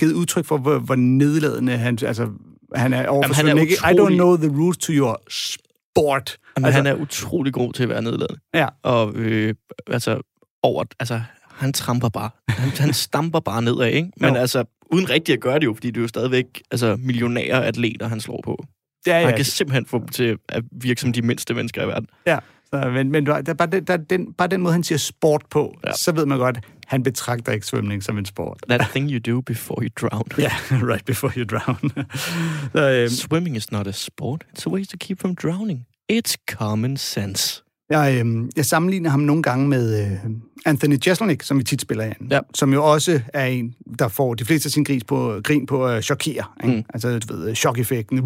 [0.00, 2.28] givet udtryk for, hvor, hvor nedladende han, altså,
[2.74, 3.72] han er overfor Jamen, han er ikke?
[3.74, 6.36] I don't utrolig- know the rules to your sport.
[6.56, 8.40] Men altså, han er utrolig god til at være nedladende.
[8.54, 8.66] Ja.
[8.82, 9.54] Og øh,
[9.86, 10.20] altså,
[10.62, 11.20] over, altså,
[11.54, 12.30] han tramper bare.
[12.48, 14.10] Han, han stamper bare nedad, ikke?
[14.16, 14.40] Men Jo.
[14.40, 18.08] altså, uden rigtig at gøre det jo, fordi det er jo stadigvæk altså, millionære atleter,
[18.08, 18.64] han slår på.
[19.06, 19.26] Ja, ja.
[19.26, 22.08] Han kan simpelthen få dem til at virke som de mindste mennesker i verden.
[22.26, 22.38] Ja,
[22.74, 24.98] så, men, men der, er bare, den, der, er den, bare den måde, han siger
[24.98, 25.92] sport på, ja.
[25.92, 28.58] Så ved man godt, han betragter ikke svømning som en sport.
[28.68, 30.24] That thing you do before you drown.
[30.38, 31.90] Ja, right before you drown.
[32.74, 34.44] så, øhm, Swimming is not a sport.
[34.58, 35.86] It's a way to keep from drowning.
[36.12, 37.61] It's common sense.
[38.00, 40.30] Jeg, øhm, jeg sammenligner ham nogle gange med øh,
[40.66, 42.40] Anthony Jeselnik, som vi tit spiller ind, Ja.
[42.54, 45.86] som jo også er en, der får de fleste af sin gris på, grin på
[45.86, 46.44] at chokere.
[46.64, 46.76] Ikke?
[46.76, 46.84] Mm.
[46.94, 48.16] Altså, du ved, chok-effekten.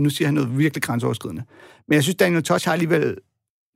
[0.00, 1.42] Nu siger han noget virkelig grænseoverskridende.
[1.88, 3.16] Men jeg synes, Daniel Tosh har alligevel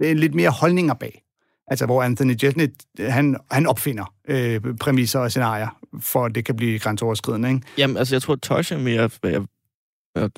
[0.02, 1.22] øh, lidt mere holdninger bag.
[1.68, 6.56] Altså, hvor Anthony Jeselnik, han, han opfinder øh, præmisser og scenarier, for at det kan
[6.56, 7.48] blive grænseoverskridende.
[7.48, 7.60] Ikke?
[7.78, 9.10] Jamen, altså, jeg tror, Tosh er mere...
[9.22, 9.42] Jeg,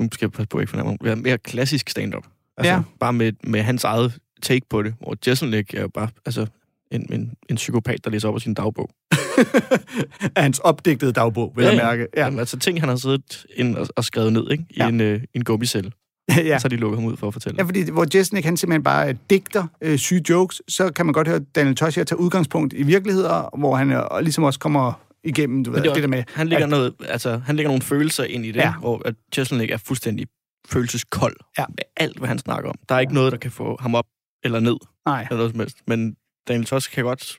[0.01, 0.77] nu skal jeg passe på, ikke.
[1.03, 2.25] Være mere klassisk stand-up.
[2.57, 2.81] Altså, Ja.
[3.01, 4.95] Bare med, med hans eget take på det.
[5.01, 6.47] Hvor Jesselnik er jo bare altså,
[6.91, 8.91] en, en, en psykopat, der læser op af sin dagbog.
[10.37, 12.07] Hans opdigtede dagbog, vil ja, jeg mærke.
[12.17, 12.25] Ja.
[12.25, 14.65] Jamen, altså, ting, han har siddet ind og, og skrevet ned ikke?
[14.71, 14.89] i Ja.
[14.89, 15.93] en, øh, en gummicelle.
[16.37, 16.59] ja.
[16.59, 17.57] Så har de lukket ham ud for at fortælle.
[17.59, 21.29] Ja, fordi hvor Jesnik, han simpelthen bare digter øh, syge jokes, så kan man godt
[21.29, 24.93] høre Daniel Tosh her tage udgangspunkt i virkeligheder, hvor han øh, ligesom også kommer
[25.25, 26.25] igennem, du ved, det, er det der med...
[26.35, 28.67] han, lægger at- noget, altså, han lægger nogle følelser ind i det, Ja.
[28.67, 28.73] ja.
[28.81, 30.27] hvor at Jesselnik er fuldstændig
[30.69, 31.65] følelseskold Ja.
[31.69, 32.77] med alt, hvad han snakker om.
[32.89, 34.05] Der er ikke noget, der kan få ham op
[34.45, 34.77] eller ned,
[35.07, 35.23] Nej.
[35.23, 35.77] eller noget som helst.
[35.87, 36.17] Men
[36.49, 37.39] Daniel Tosh kan godt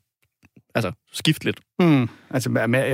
[0.76, 1.60] altså, skifte lidt.
[1.80, 2.10] Hmm.
[2.30, 2.50] Altså,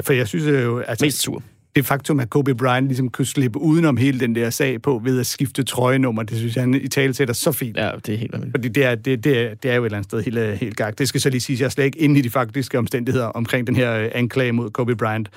[0.06, 1.44] for jeg synes jo, altså, Mest sur.
[1.76, 5.20] det faktum, at Kobe Bryant ligesom kunne slippe udenom hele den der sag på ved
[5.20, 7.78] at skifte trøjenummer, det synes jeg, han i tale sætter så fint.
[7.78, 8.58] Ja, det er helt vanvittigt.
[8.58, 10.54] Fordi det er, det, det, er, det er jo et eller andet sted helt, øh,
[10.54, 11.00] helt gagt.
[11.00, 13.26] Det skal så lige sige, at jeg er slet ikke inde i de faktiske omstændigheder
[13.26, 15.30] omkring den her øh, anklage mod Kobe Bryant.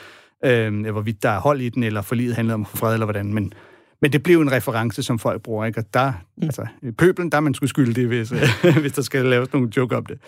[0.44, 3.34] Øh, hvorvidt der er hold i den, eller forliget handler om fred, eller hvordan.
[3.34, 3.52] Men,
[4.02, 5.80] men det blev en reference, som folk bruger, ikke?
[5.80, 6.42] Og der, mm.
[6.42, 9.68] altså, i pøblen, der er man sgu skyldig, hvis, øh, hvis der skal laves nogle
[9.76, 10.18] joke om det.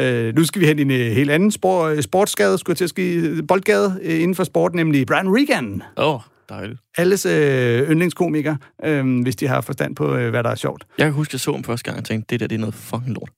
[0.00, 2.84] Øh, nu skal vi hen i en øh, helt anden spor, sportsgade, skulle jeg til
[2.84, 5.82] at ske, boldgade øh, inden for sport, nemlig Brian Regan.
[5.96, 6.80] Åh, oh, dejligt.
[6.96, 10.86] Alles øh, yndlingskomiker, øh, hvis de har forstand på, øh, hvad der er sjovt.
[10.98, 12.60] Jeg kan huske, at jeg så ham første gang og tænkte, det der det er
[12.60, 13.30] noget fucking lort.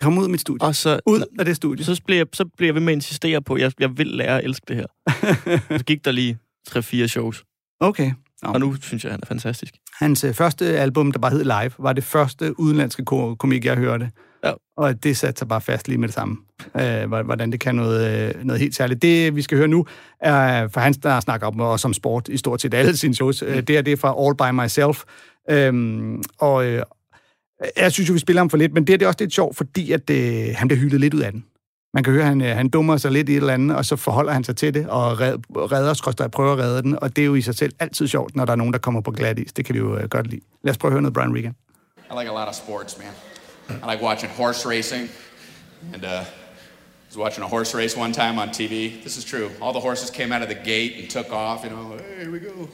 [0.00, 0.66] Kom ud af mit studie.
[0.66, 1.84] Og så, Ud af det studie.
[1.84, 4.06] så, bliver jeg, så bliver jeg ved med at insistere på, at jeg, jeg vil
[4.06, 4.86] lære at elske det her.
[5.78, 6.38] så gik der lige
[6.70, 7.44] 3-4 shows.
[7.80, 8.12] Okay.
[8.42, 8.48] Nå.
[8.52, 9.74] Og nu synes jeg, han er fantastisk.
[9.98, 13.76] Hans øh, første album, der bare hed Live, var det første udenlandske ko- komik, jeg
[13.76, 14.10] hørte.
[14.44, 14.52] Ja.
[14.76, 16.36] Og det satte sig bare fast lige med det samme.
[16.80, 19.02] Øh, hvor- hvordan det kan noget, øh, noget helt særligt.
[19.02, 19.86] Det, vi skal høre nu,
[20.20, 23.44] er for hans, der snakker om, også om sport i stort set alle sine shows.
[23.48, 23.64] Mm.
[23.66, 25.02] Det er det er fra All By Myself.
[25.50, 26.82] Øhm, og øh,
[27.76, 29.32] jeg synes jo, vi spiller ham for lidt, men det, er det er også lidt
[29.34, 31.44] sjovt, fordi at, øh, han bliver hyldet lidt ud af den.
[31.94, 33.84] Man kan høre, at han, øh, han dummer sig lidt i et eller andet, og
[33.84, 36.98] så forholder han sig til det, og red, redder, skrøster, prøver at redde den.
[37.02, 39.00] Og det er jo i sig selv altid sjovt, når der er nogen, der kommer
[39.00, 39.52] på glat is.
[39.52, 40.40] Det kan vi jo øh, godt lide.
[40.62, 41.54] Lad os prøve at høre noget Brian Regan.
[42.10, 43.12] I like a lot of sports, man.
[43.70, 45.10] I like watching horse racing.
[45.94, 46.24] And uh, I
[47.08, 49.02] was watching a horse race one time on TV.
[49.02, 49.50] This is true.
[49.60, 52.30] All the horses came out of the gate and took off, you know, hey, here
[52.30, 52.68] we go.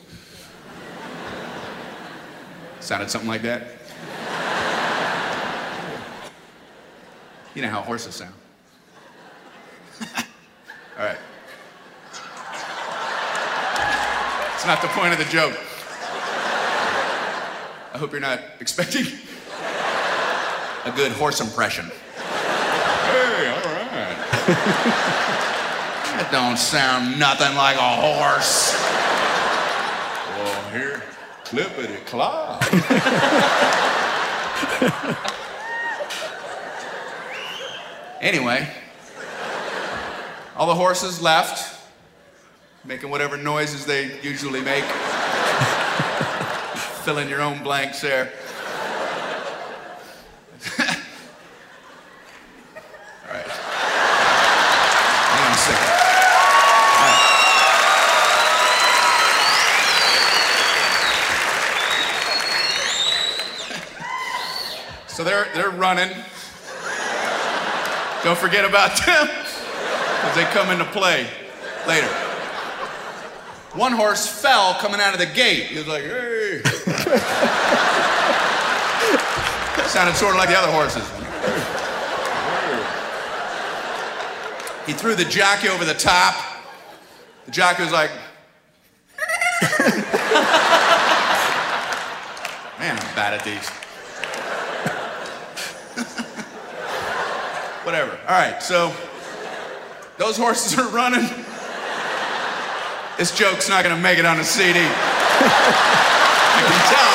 [2.80, 3.62] Sounded something like that.
[7.54, 8.43] You know how horses sound.
[10.97, 11.18] All right.
[14.55, 15.59] It's not the point of the joke.
[17.92, 19.05] I hope you're not expecting
[20.84, 21.86] a good horse impression.
[22.16, 24.16] Hey, all right.
[26.14, 28.72] that don't sound nothing like a horse.
[30.38, 31.03] Well, here,
[31.45, 32.62] clippity clop.
[38.22, 38.68] anyway,
[40.57, 41.80] all the horses left,
[42.84, 44.84] making whatever noises they usually make.
[47.05, 48.32] Fill in your own blanks there.
[65.07, 66.11] So they're they're running.
[68.24, 69.43] Don't forget about them
[70.35, 71.28] because they come into play
[71.87, 72.09] later.
[73.74, 75.66] One horse fell coming out of the gate.
[75.66, 76.61] He was like, hey.
[79.89, 81.09] Sounded sort of like the other horses.
[84.87, 86.35] He threw the jockey over the top.
[87.47, 88.11] The jockey was like,
[92.78, 93.68] man, I'm bad at these.
[97.85, 98.18] Whatever.
[98.26, 98.93] All right, so
[100.18, 101.28] those horses are running.
[103.18, 104.80] This joke's not gonna make it on the CD.
[104.80, 105.44] I
[106.66, 107.14] can tell.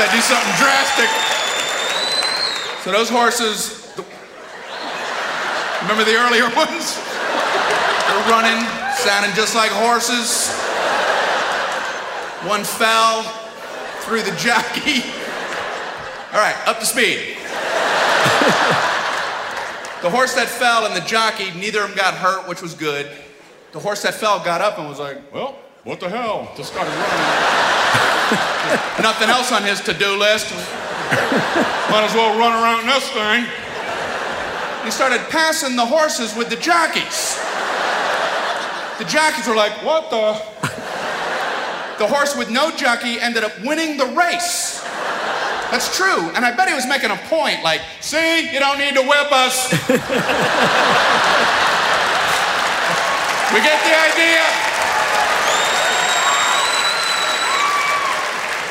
[0.00, 1.10] I do something drastic.
[2.84, 3.92] So those horses,
[5.82, 6.96] remember the earlier ones?
[6.96, 8.64] They're running,
[8.96, 10.48] sounding just like horses.
[12.48, 13.24] One fell
[14.00, 15.04] through the jockey.
[16.32, 17.36] All right, up to speed.
[20.02, 23.10] The horse that fell and the jockey, neither of them got hurt, which was good.
[23.72, 26.52] The horse that fell got up and was like, well, what the hell?
[26.56, 27.06] Just started running.
[29.02, 30.52] Nothing else on his to-do list.
[31.90, 33.46] Might as well run around this thing.
[34.84, 37.38] He started passing the horses with the jockeys.
[38.98, 40.40] The jockeys were like, what the?
[41.98, 44.82] The horse with no jockey ended up winning the race.
[45.70, 46.30] That's true.
[46.34, 49.30] And I bet he was making a point like, see, you don't need to whip
[49.30, 49.70] us.
[53.54, 54.42] we get the idea.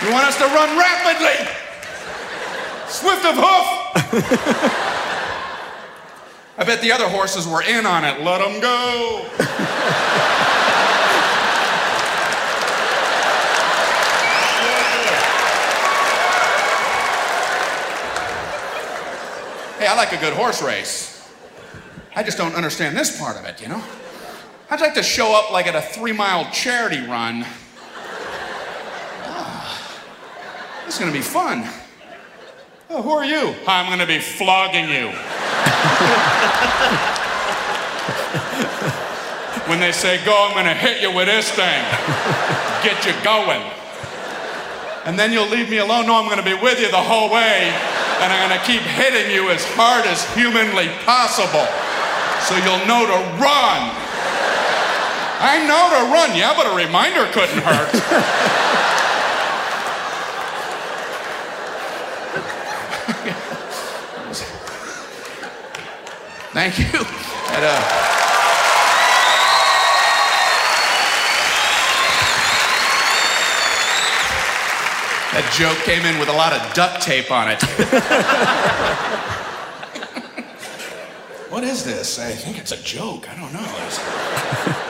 [0.03, 1.47] You want us to run rapidly?
[2.87, 3.67] Swift of hoof.
[6.57, 8.21] I bet the other horses were in on it.
[8.21, 9.25] Let them go.
[19.79, 21.25] Hey, I like a good horse race.
[22.13, 23.81] I just don't understand this part of it, you know?
[24.69, 27.45] I'd like to show up like at a three mile charity run.
[29.23, 30.03] Ah,
[30.83, 31.65] this is gonna be fun.
[32.89, 33.55] Oh, who are you?
[33.65, 35.07] I'm gonna be flogging you.
[39.69, 41.63] when they say go, I'm gonna hit you with this thing.
[42.83, 43.78] Get you going.
[45.09, 46.05] And then you'll leave me alone.
[46.05, 47.73] No, I'm gonna be with you the whole way.
[48.21, 51.65] And I'm gonna keep hitting you as hard as humanly possible.
[52.45, 53.89] So you'll know to run.
[55.41, 57.89] I know to run, yeah, but a reminder couldn't hurt.
[66.53, 66.85] Thank you.
[67.55, 68.08] And, uh,
[75.39, 77.61] that joke came in with a lot of duct tape on it.
[81.53, 82.19] what is this?
[82.19, 83.23] I think it's a joke.
[83.31, 83.69] I don't know.
[83.79, 83.99] There's a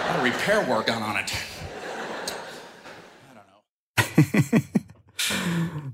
[0.08, 1.30] lot of repair work done on it.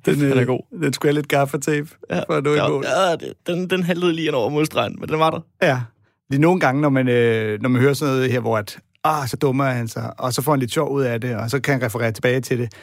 [0.06, 0.80] Den, Den er øh, god.
[0.82, 2.86] Den skulle have lidt gaffatape ja, for at nå i ja, mål.
[2.86, 3.16] ja,
[3.48, 5.40] den, den haltede lige over modstregen, men den var der.
[5.62, 5.82] Ja.
[6.30, 9.28] Lige nogle gange, når man, øh, når man hører sådan noget her, hvor at, ah,
[9.28, 11.60] så dummer han sig, og så får han lidt sjov ud af det, og så
[11.60, 12.74] kan han referere tilbage til det.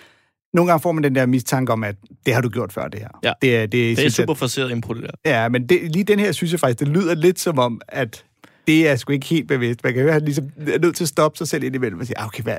[0.54, 1.96] Nogle gange får man den der mistanke om, at
[2.26, 3.08] det har du gjort før, det her.
[3.24, 3.32] Ja.
[3.42, 5.30] Det er, det, Det er super forseret impro, det der.
[5.30, 8.24] Ja, men det, lige den her, synes jeg faktisk, det lyder lidt som om, at
[8.66, 9.84] det er sgu ikke helt bevidst.
[9.84, 12.06] Man kan høre, at han ligesom er nødt til at stoppe sig selv indimellem og
[12.06, 12.56] sige, ah, okay, hvad,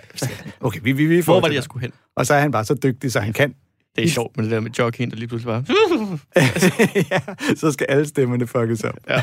[0.62, 1.92] okay, vi, vi, vi Hvor var fortsætter." det, jeg skulle hen?
[2.16, 3.56] Og så er han bare så dygtig, så han kan.
[3.96, 5.64] Det er sjovt med det der med jockeyen, der lige pludselig bare...
[7.12, 7.20] ja,
[7.56, 8.98] så skal alle stemmerne fuckes op.
[9.10, 9.22] Ja.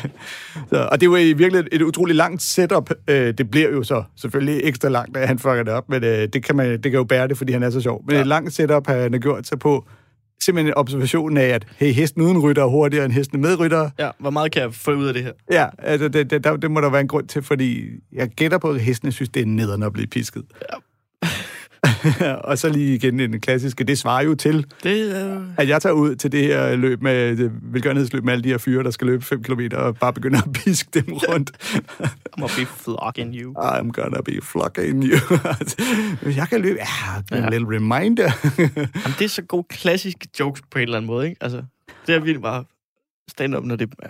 [0.69, 2.91] Så, og det var i virkeligheden et utroligt langt setup.
[3.09, 6.29] Øh, det bliver jo så selvfølgelig ekstra langt, at han fucker det op, men øh,
[6.33, 8.03] det, kan man, det kan jo bære det, fordi han er så sjov.
[8.07, 8.21] Men ja.
[8.21, 9.87] et langt setup, han har gjort sig på
[10.43, 13.91] simpelthen observationen af, at hey, hesten uden rytter er hurtigere end hesten med rytter.
[13.99, 15.33] Ja, hvor meget kan jeg få ud af det her?
[15.53, 18.59] Ja, altså, det, det, der, det må der være en grund til, fordi jeg gætter
[18.59, 20.43] på, at hestene synes, det er nederen at blive pisket.
[20.73, 20.77] Ja.
[22.49, 25.43] og så lige igen en klassiske, det svarer jo til, Det er...
[25.57, 28.59] at jeg tager ud til det her løb med det velgørenhedsløb med alle de her
[28.59, 31.51] fyre, der skal løbe 5 km og bare begynder at piske dem rundt.
[31.63, 33.55] I'm gonna be flogging you.
[33.59, 35.19] I'm gonna be flocking you.
[36.41, 36.79] Jeg kan løbe,
[37.31, 37.51] ja, en Ja.
[37.51, 38.31] lille reminder.
[38.59, 41.43] Jamen, det er så gode klassiske jokes på en eller anden måde, ikke?
[41.43, 41.63] Altså,
[42.07, 42.65] det er virkelig bare
[43.31, 44.09] stand-up, når det er...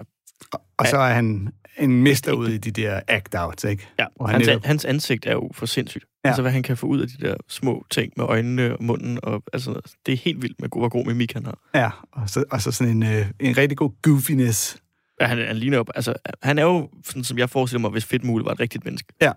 [0.79, 1.49] og så er han
[1.79, 3.89] en mester ude i de der act-outs, ikke?
[3.99, 6.05] Ja, Hvor han hans, netop- hans ansigt er jo for sindssygt.
[6.25, 6.29] Ja.
[6.29, 9.19] Altså, hvad han kan få ud af de der små ting med øjnene og munden.
[9.23, 11.59] Og, altså, det er helt vildt med hvor god mimik han har.
[11.75, 14.77] Ja, og så, og så sådan en, øh, en rigtig god goofiness.
[15.21, 15.91] Ja, han, han ligner op...
[15.95, 19.13] Altså, han er jo, sådan som jeg forestiller mig, hvis Fedtmule var et rigtigt menneske.
[19.23, 19.33] Ja.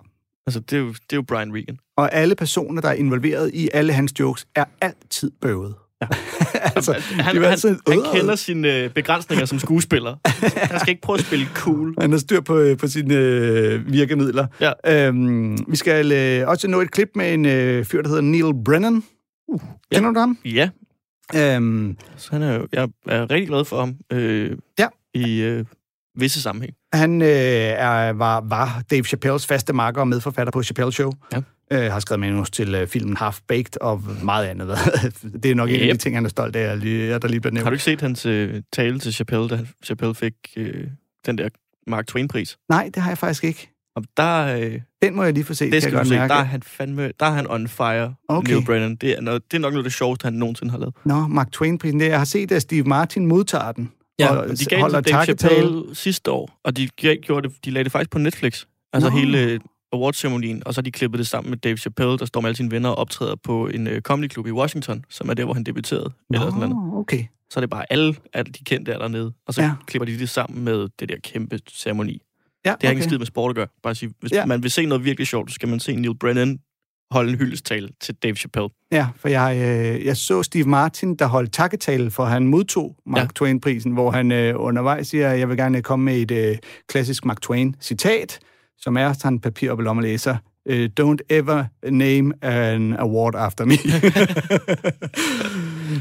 [0.48, 1.78] Altså, det er jo, det er jo Brian Regan.
[1.98, 5.76] Og alle personer, der er involveret i alle hans jokes, er altid bøvet.
[6.54, 6.60] Ja.
[6.76, 10.16] altså, Han, han, altid, han "Øh." kender sine øh, begrænsninger som skuespiller.
[10.70, 11.95] Han skal ikke prøve at spille cool.
[12.01, 14.47] Han har styr på, øh, på sine øh, virkemidler.
[14.62, 14.72] Ja.
[15.08, 18.64] Øhm, vi skal øh, også nå et klip med en øh, fyr, der hedder Neil
[18.66, 19.04] Brennan.
[19.47, 19.95] Uh, ja.
[19.97, 20.38] Kender du ham?
[20.45, 20.70] Ja,
[21.36, 23.95] Øhm, så han er jeg er rigtig glad for ham.
[24.12, 24.88] Øh, Ja.
[25.14, 25.66] I øh,
[26.20, 26.74] visse sammenhæng.
[26.93, 31.12] han øh, er, var, var Dave Chappelles faste marker og medforfatter på Chappelle Show.
[31.34, 31.41] Ja.
[31.72, 34.78] Øh, har skrevet manus til øh, filmen Half Baked og meget andet.
[35.43, 35.99] det er nok en af de Yep.
[35.99, 37.64] ting, han er stolt af, lige, der lige bliver nævnt.
[37.66, 40.88] Har du ikke set hans øh, tale til Chappelle, da Chappelle fik øh,
[41.26, 41.49] den der
[41.88, 42.57] Mark Twain-pris?
[42.70, 43.70] Nej, det har jeg faktisk ikke.
[43.95, 46.34] Og der, øh, Den må jeg lige få set, det kan skal du se, mærke.
[46.34, 48.53] der er han fandme, der er han on fire, Okay.
[48.53, 48.95] Neil Brennan.
[48.95, 50.95] Det er, noget, det er nok noget af det sjoveste, han nogensinde har lavet.
[51.05, 52.01] Nå, Mark Twain-prisen.
[52.01, 53.91] Jeg har set, at Steve Martin modtager den.
[54.20, 55.38] Ja, og de gav holder den til.
[55.38, 56.88] Chappelle sidste år, og de,
[57.22, 58.66] gjorde det, de lagde det faktisk på Netflix.
[58.93, 59.16] Altså Nå.
[59.18, 59.59] hele
[59.94, 62.58] awardsceremonien, og så har de klippet det sammen med Dave Chappelle, der står med alle
[62.58, 65.64] sine venner og optræder på en uh, comedyklub i Washington, som er der, hvor han
[65.64, 66.10] debuterede.
[66.34, 66.70] Eller sådan noget.
[66.94, 67.24] Nå, okay.
[67.50, 69.72] Så er det bare alle, alle de kendte er dernede, og så Ja.
[69.88, 72.22] klipper de det sammen med det der kæmpe ceremoni.
[72.66, 73.04] Ja, Det har ikke okay.
[73.06, 73.68] en skid med sport at gøre.
[73.84, 74.46] Bare at sige, hvis Ja.
[74.46, 76.60] man vil se noget virkelig sjovt, så skal man se Neil Brennan
[77.12, 78.70] holde en hyldestal til Dave Chappelle.
[78.91, 83.22] Ja, for jeg, øh, jeg så Steve Martin, der holdt takketale, for han modtog Mark.
[83.22, 83.28] Ja.
[83.36, 87.41] Twain-prisen, hvor han øh, undervejs siger, jeg vil gerne komme med et øh, klassisk Mark
[87.41, 88.39] Twain-citat,
[88.80, 90.38] som er sådan papir op i lommen og læser.
[90.69, 93.74] Øh, Don't ever name an award after me.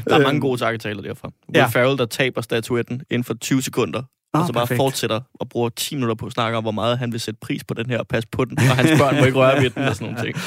[0.07, 1.27] Der er mange gode takketaler derfra.
[1.27, 1.65] Will Ja.
[1.67, 3.99] Ferrell, der taber statuetten inden for 20 sekunder,
[4.33, 4.77] Åh, og så bare perfekt.
[4.77, 7.63] fortsætter og bruger 10 minutter på at snakke om, hvor meget han vil sætte pris
[7.63, 9.83] på den her og passe på den, og hans børn må ikke røre ved den
[9.83, 10.37] og sådan nogle ting.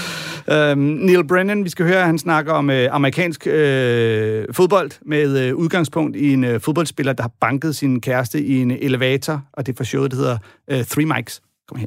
[0.53, 5.55] Øhm, Neil Brennan, vi skal høre, han snakker om øh, amerikansk øh, fodbold med øh,
[5.55, 9.73] udgangspunkt i en øh, fodboldspiller, der har banket sin kæreste i en elevator, og det
[9.73, 10.39] er for showet, der hedder
[10.71, 11.41] øh, Three Mics.
[11.69, 11.87] Kom her.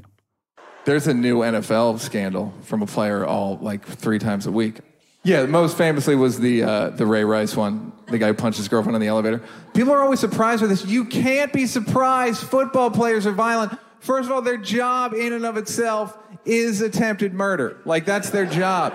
[0.90, 4.80] There's a new NFL scandal from a player all like three times a week.
[5.22, 8.68] Yeah, most famously was the uh, the Ray Rice one, the guy who punched his
[8.68, 9.40] girlfriend in the elevator.
[9.76, 10.84] People are always surprised with this.
[10.88, 12.42] You can't be surprised.
[12.42, 13.78] Football players are violent.
[14.00, 17.78] First of all, their job in and of itself is attempted murder.
[17.86, 18.92] Like that's their job.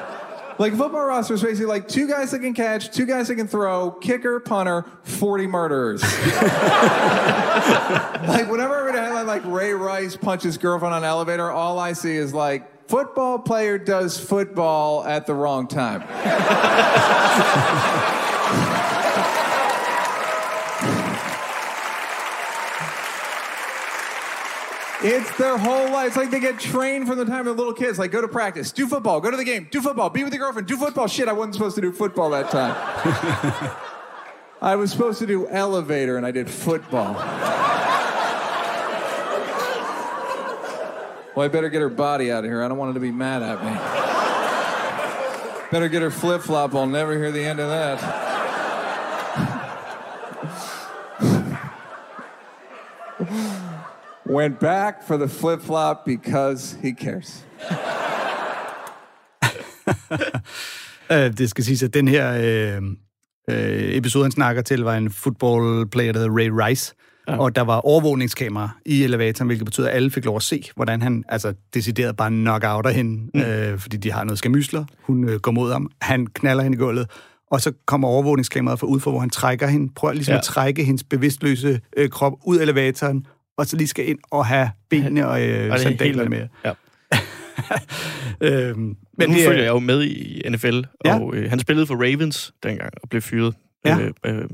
[0.59, 3.49] Like football roster is basically like two guys that can catch, two guys that can
[3.49, 6.03] throw, kicker, punter, 40 murderers.
[6.03, 6.11] like
[8.51, 12.15] whenever I read a headline like Ray Rice punches girlfriend on elevator, all I see
[12.15, 16.05] is like football player does football at the wrong time.
[25.07, 26.09] It's their whole life.
[26.09, 27.99] It's like they get trained from the time they're little kids.
[27.99, 30.41] Like, go to practice, do football, go to the game, do football, be with your
[30.41, 31.07] girlfriend, do football.
[31.09, 32.75] Shit, I wasn't supposed to do football that time.
[34.63, 37.13] I was supposed to do elevator and I did football.
[41.35, 42.63] Well, I better get her body out of here.
[42.63, 43.73] I don't want her to be mad at me.
[45.71, 46.75] Better get her flip flop.
[46.75, 48.24] I'll never hear the end of that.
[54.35, 57.47] Went back for the flip flop because he cares.
[61.13, 62.83] Øh, det skal siges, at den her øh,
[63.51, 66.95] øh, episode, han snakker til, var en football player, der hedder Ray Rice.
[67.29, 67.39] Ja.
[67.39, 71.03] Og der var overvågningskamera i elevatoren, hvilket betyder, at alle fik lov at se, hvordan
[71.03, 73.41] han altså, decideret bare knock-outer hende, mm.
[73.41, 74.85] øh, fordi de har noget skamysler.
[75.03, 77.11] Hun øh, går mod ham, han knaller hende i gulvet,
[77.51, 80.35] og så kommer overvågningskameraet fra ud for, hvor han trækker hende, prøver ligesom ja.
[80.35, 80.39] Ja.
[80.39, 83.27] at trække hendes bevidstløse øh, krop ud af elevatoren,
[83.59, 86.49] og så lige skal ind og have benene og, øh, Og er sandalerne med.
[86.65, 86.73] Ja.
[88.41, 91.19] Øhm, Men nu det er- følger jeg jo med i NFL, Ja.
[91.21, 93.55] og øh, han spillede for Ravens dengang og blev fyret.
[93.85, 93.99] Ja.
[93.99, 94.45] Øh, øh,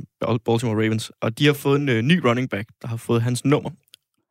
[0.44, 1.12] Baltimore Ravens.
[1.20, 3.70] Og de har fået en øh, ny running back, der har fået hans nummer.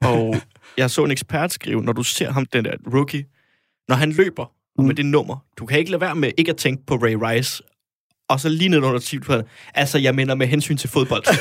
[0.02, 0.36] Og
[0.78, 3.26] jeg så en ekspert skrive, når du ser ham, den der rookie,
[3.88, 4.46] når han løber
[4.78, 4.86] mm.
[4.86, 7.64] med det nummer, du kan ikke lade være med ikke at tænke på Ray Rice,
[8.30, 9.20] og så lige under 10
[9.76, 11.24] Altså, jeg mener med hensyn til fodbold.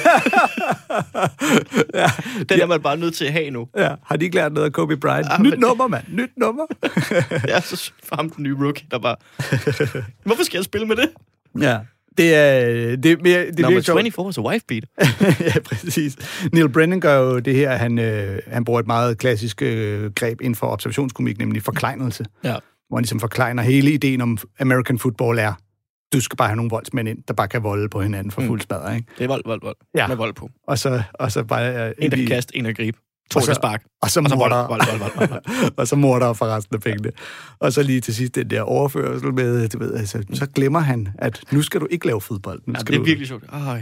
[1.95, 2.11] ja,
[2.49, 3.69] Den er man bare nødt til at have nu.
[3.77, 5.27] Ja, har de ikke lært noget af Kobe Bryant?
[5.31, 6.05] Ah, Nyt men- nummer, mand.
[6.09, 6.67] Nyt nummer.
[7.49, 9.17] Ja, så for ham den nye rookie, der bare...
[10.25, 11.09] Hvorfor skal jeg spille med det?
[11.61, 11.79] ja.
[12.19, 13.41] Det er, det er mere...
[13.41, 14.01] Det er Number virkelig sjovt.
[14.01, 14.85] 24 is a wife beat.
[15.55, 16.17] ja, præcis.
[16.53, 20.41] Neil Brennan gør jo det her, han, øh, han bruger et meget klassisk øh, greb
[20.41, 22.25] inden for observationskomik, nemlig forklejnelse.
[22.45, 22.55] Ja.
[22.89, 25.53] Hvor han ligesom forklejner hele ideen om American football er,
[26.13, 28.47] du skal bare have nogle voldsmænd ind, der bare kan volde på hinanden for Mm.
[28.47, 29.07] fuld smadre, ikke?
[29.19, 29.77] Det er vold, vold, vold.
[29.95, 30.07] Ja.
[30.07, 30.51] Med vold på.
[30.67, 31.89] Og så, og så bare...
[31.89, 32.99] Øh, En, der kan kaste, en, der gribe.
[33.31, 33.85] To, der sparke.
[34.03, 35.73] Og så Og så vold, morder, vold, vold, vold, vold.
[35.79, 37.11] og så morder for resten af pengene.
[37.59, 41.09] Og så lige til sidst den der overførsel med, du ved, altså, så glemmer han,
[41.19, 42.61] at nu skal du ikke lave fodbold.
[42.67, 43.05] Nu Ja, skal det er du...
[43.05, 43.45] virkelig sjovt.
[43.53, 43.81] Oh,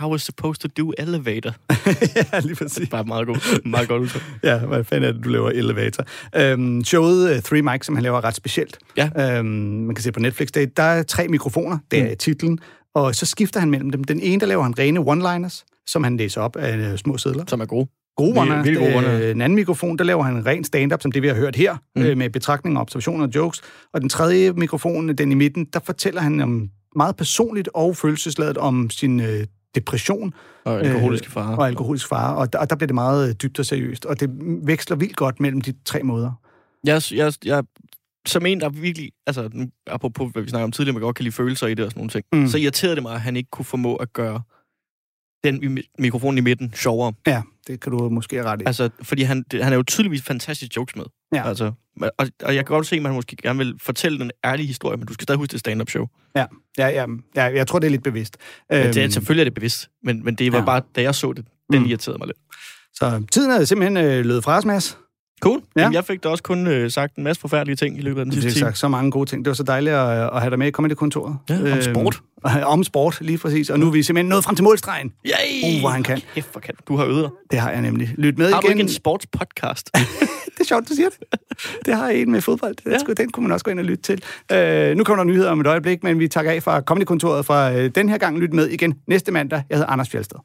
[0.00, 1.52] I was supposed to do elevator.
[2.32, 2.88] ja, lige præcis.
[2.88, 4.22] Bare meget godt, meget godt udtryk.
[4.42, 6.04] Ja, hvad fanden er det, du laver elevator?
[6.36, 8.78] Øhm, showet uh, Three Mics, som han laver, er ret specielt.
[8.96, 9.38] Ja.
[9.38, 12.16] Øhm, man kan se på Netflix, der, der er tre mikrofoner, det er mm.
[12.16, 12.58] titlen,
[12.94, 14.04] og så skifter han mellem dem.
[14.04, 17.44] Den ene, der laver han rene one-liners, som han læser op af uh, små sædler.
[17.48, 17.88] Som er gode.
[18.16, 18.34] Gode
[18.64, 19.28] virkelig gode Øh.
[19.28, 21.76] Den anden mikrofon, der laver han en ren stand-up, som det vi har hørt her,
[21.96, 22.02] mm.
[22.02, 23.62] øh, med betragtninger, observationer og jokes.
[23.92, 28.58] Og den tredje mikrofon, den i midten, der fortæller han om meget personligt og følelsesladet
[28.58, 30.34] om sin øh, depression.
[30.64, 31.56] Og alkoholiske farer.
[31.56, 32.36] Og alkoholisk fare.
[32.36, 34.04] Og der, og der bliver det meget øh, dybt og seriøst.
[34.06, 34.30] Og det
[34.66, 36.32] veksler vildt godt mellem de tre måder.
[36.84, 37.64] Jeg, jeg, jeg,
[38.26, 39.50] som en, der virkelig, altså
[39.86, 41.98] apropos hvad vi snakker om tidligere, man godt kan lide følelser i det og sådan
[41.98, 42.46] nogle ting, Mm.
[42.48, 44.42] så irriterede det mig, at han ikke kunne formå at gøre
[45.44, 47.12] den mikrofon i midten sjovere.
[47.26, 48.64] Ja, det kan du måske have ret i.
[48.66, 51.04] Altså, fordi han, han er jo tydeligvis fantastisk jokes med.
[51.34, 51.48] Ja.
[51.48, 54.66] Altså, og, og jeg kan godt se, at man måske gerne vil fortælle en ærlig
[54.66, 56.06] historie, men du skal stadig huske det stand-up show.
[56.36, 56.44] Ja,
[56.78, 57.06] ja, ja,
[57.36, 58.36] ja, jeg tror, det er lidt bevidst.
[58.70, 60.64] Ja, det er, Øhm, selvfølgelig er det bevidst, men, men det var ja.
[60.64, 61.86] bare, da jeg så det, den Mm.
[61.88, 62.38] irriterede mig lidt.
[62.94, 64.98] Så tiden er simpelthen øh, løbet fra os, Mads.
[65.40, 65.58] Cool.
[65.76, 65.80] Ja.
[65.80, 65.82] Ja.
[65.84, 68.24] Jamen, jeg fik da også kun øh, sagt en masse forfærdelige ting i løbet af
[68.24, 68.60] den sidste time.
[68.60, 69.44] sagt så mange gode ting.
[69.44, 71.36] Det var så dejligt at, at have dig med i Comedy-kontoret.
[71.50, 72.20] Ja, om sport.
[72.46, 73.70] Øhm, om sport, lige præcis.
[73.70, 75.12] Og nu er vi simpelthen nået frem til målstregen.
[75.26, 75.74] Yay!
[75.74, 76.20] Uh, hvor han kan.
[76.34, 76.96] Kæft, hvor kan du.
[76.96, 77.30] Har øvet dig.
[77.50, 78.14] Det har jeg nemlig.
[78.18, 78.78] Lyt med Har du igen.
[78.78, 79.90] ikke en sportspodcast?
[80.54, 81.40] Det er sjovt, du siger det.
[81.86, 82.74] Det har jeg en med fodbold.
[82.84, 83.14] Den, ja.
[83.14, 84.22] den kunne man også gå ind og lytte til.
[84.52, 87.72] Øh, nu kommer der nyheder om et øjeblik, men vi takker af fra Comedy-kontoret fra
[87.72, 88.38] øh, den her gang.
[88.38, 89.62] Lyt med igen næste mandag.
[89.70, 90.38] Jeg hedder Anders Fjeldsted.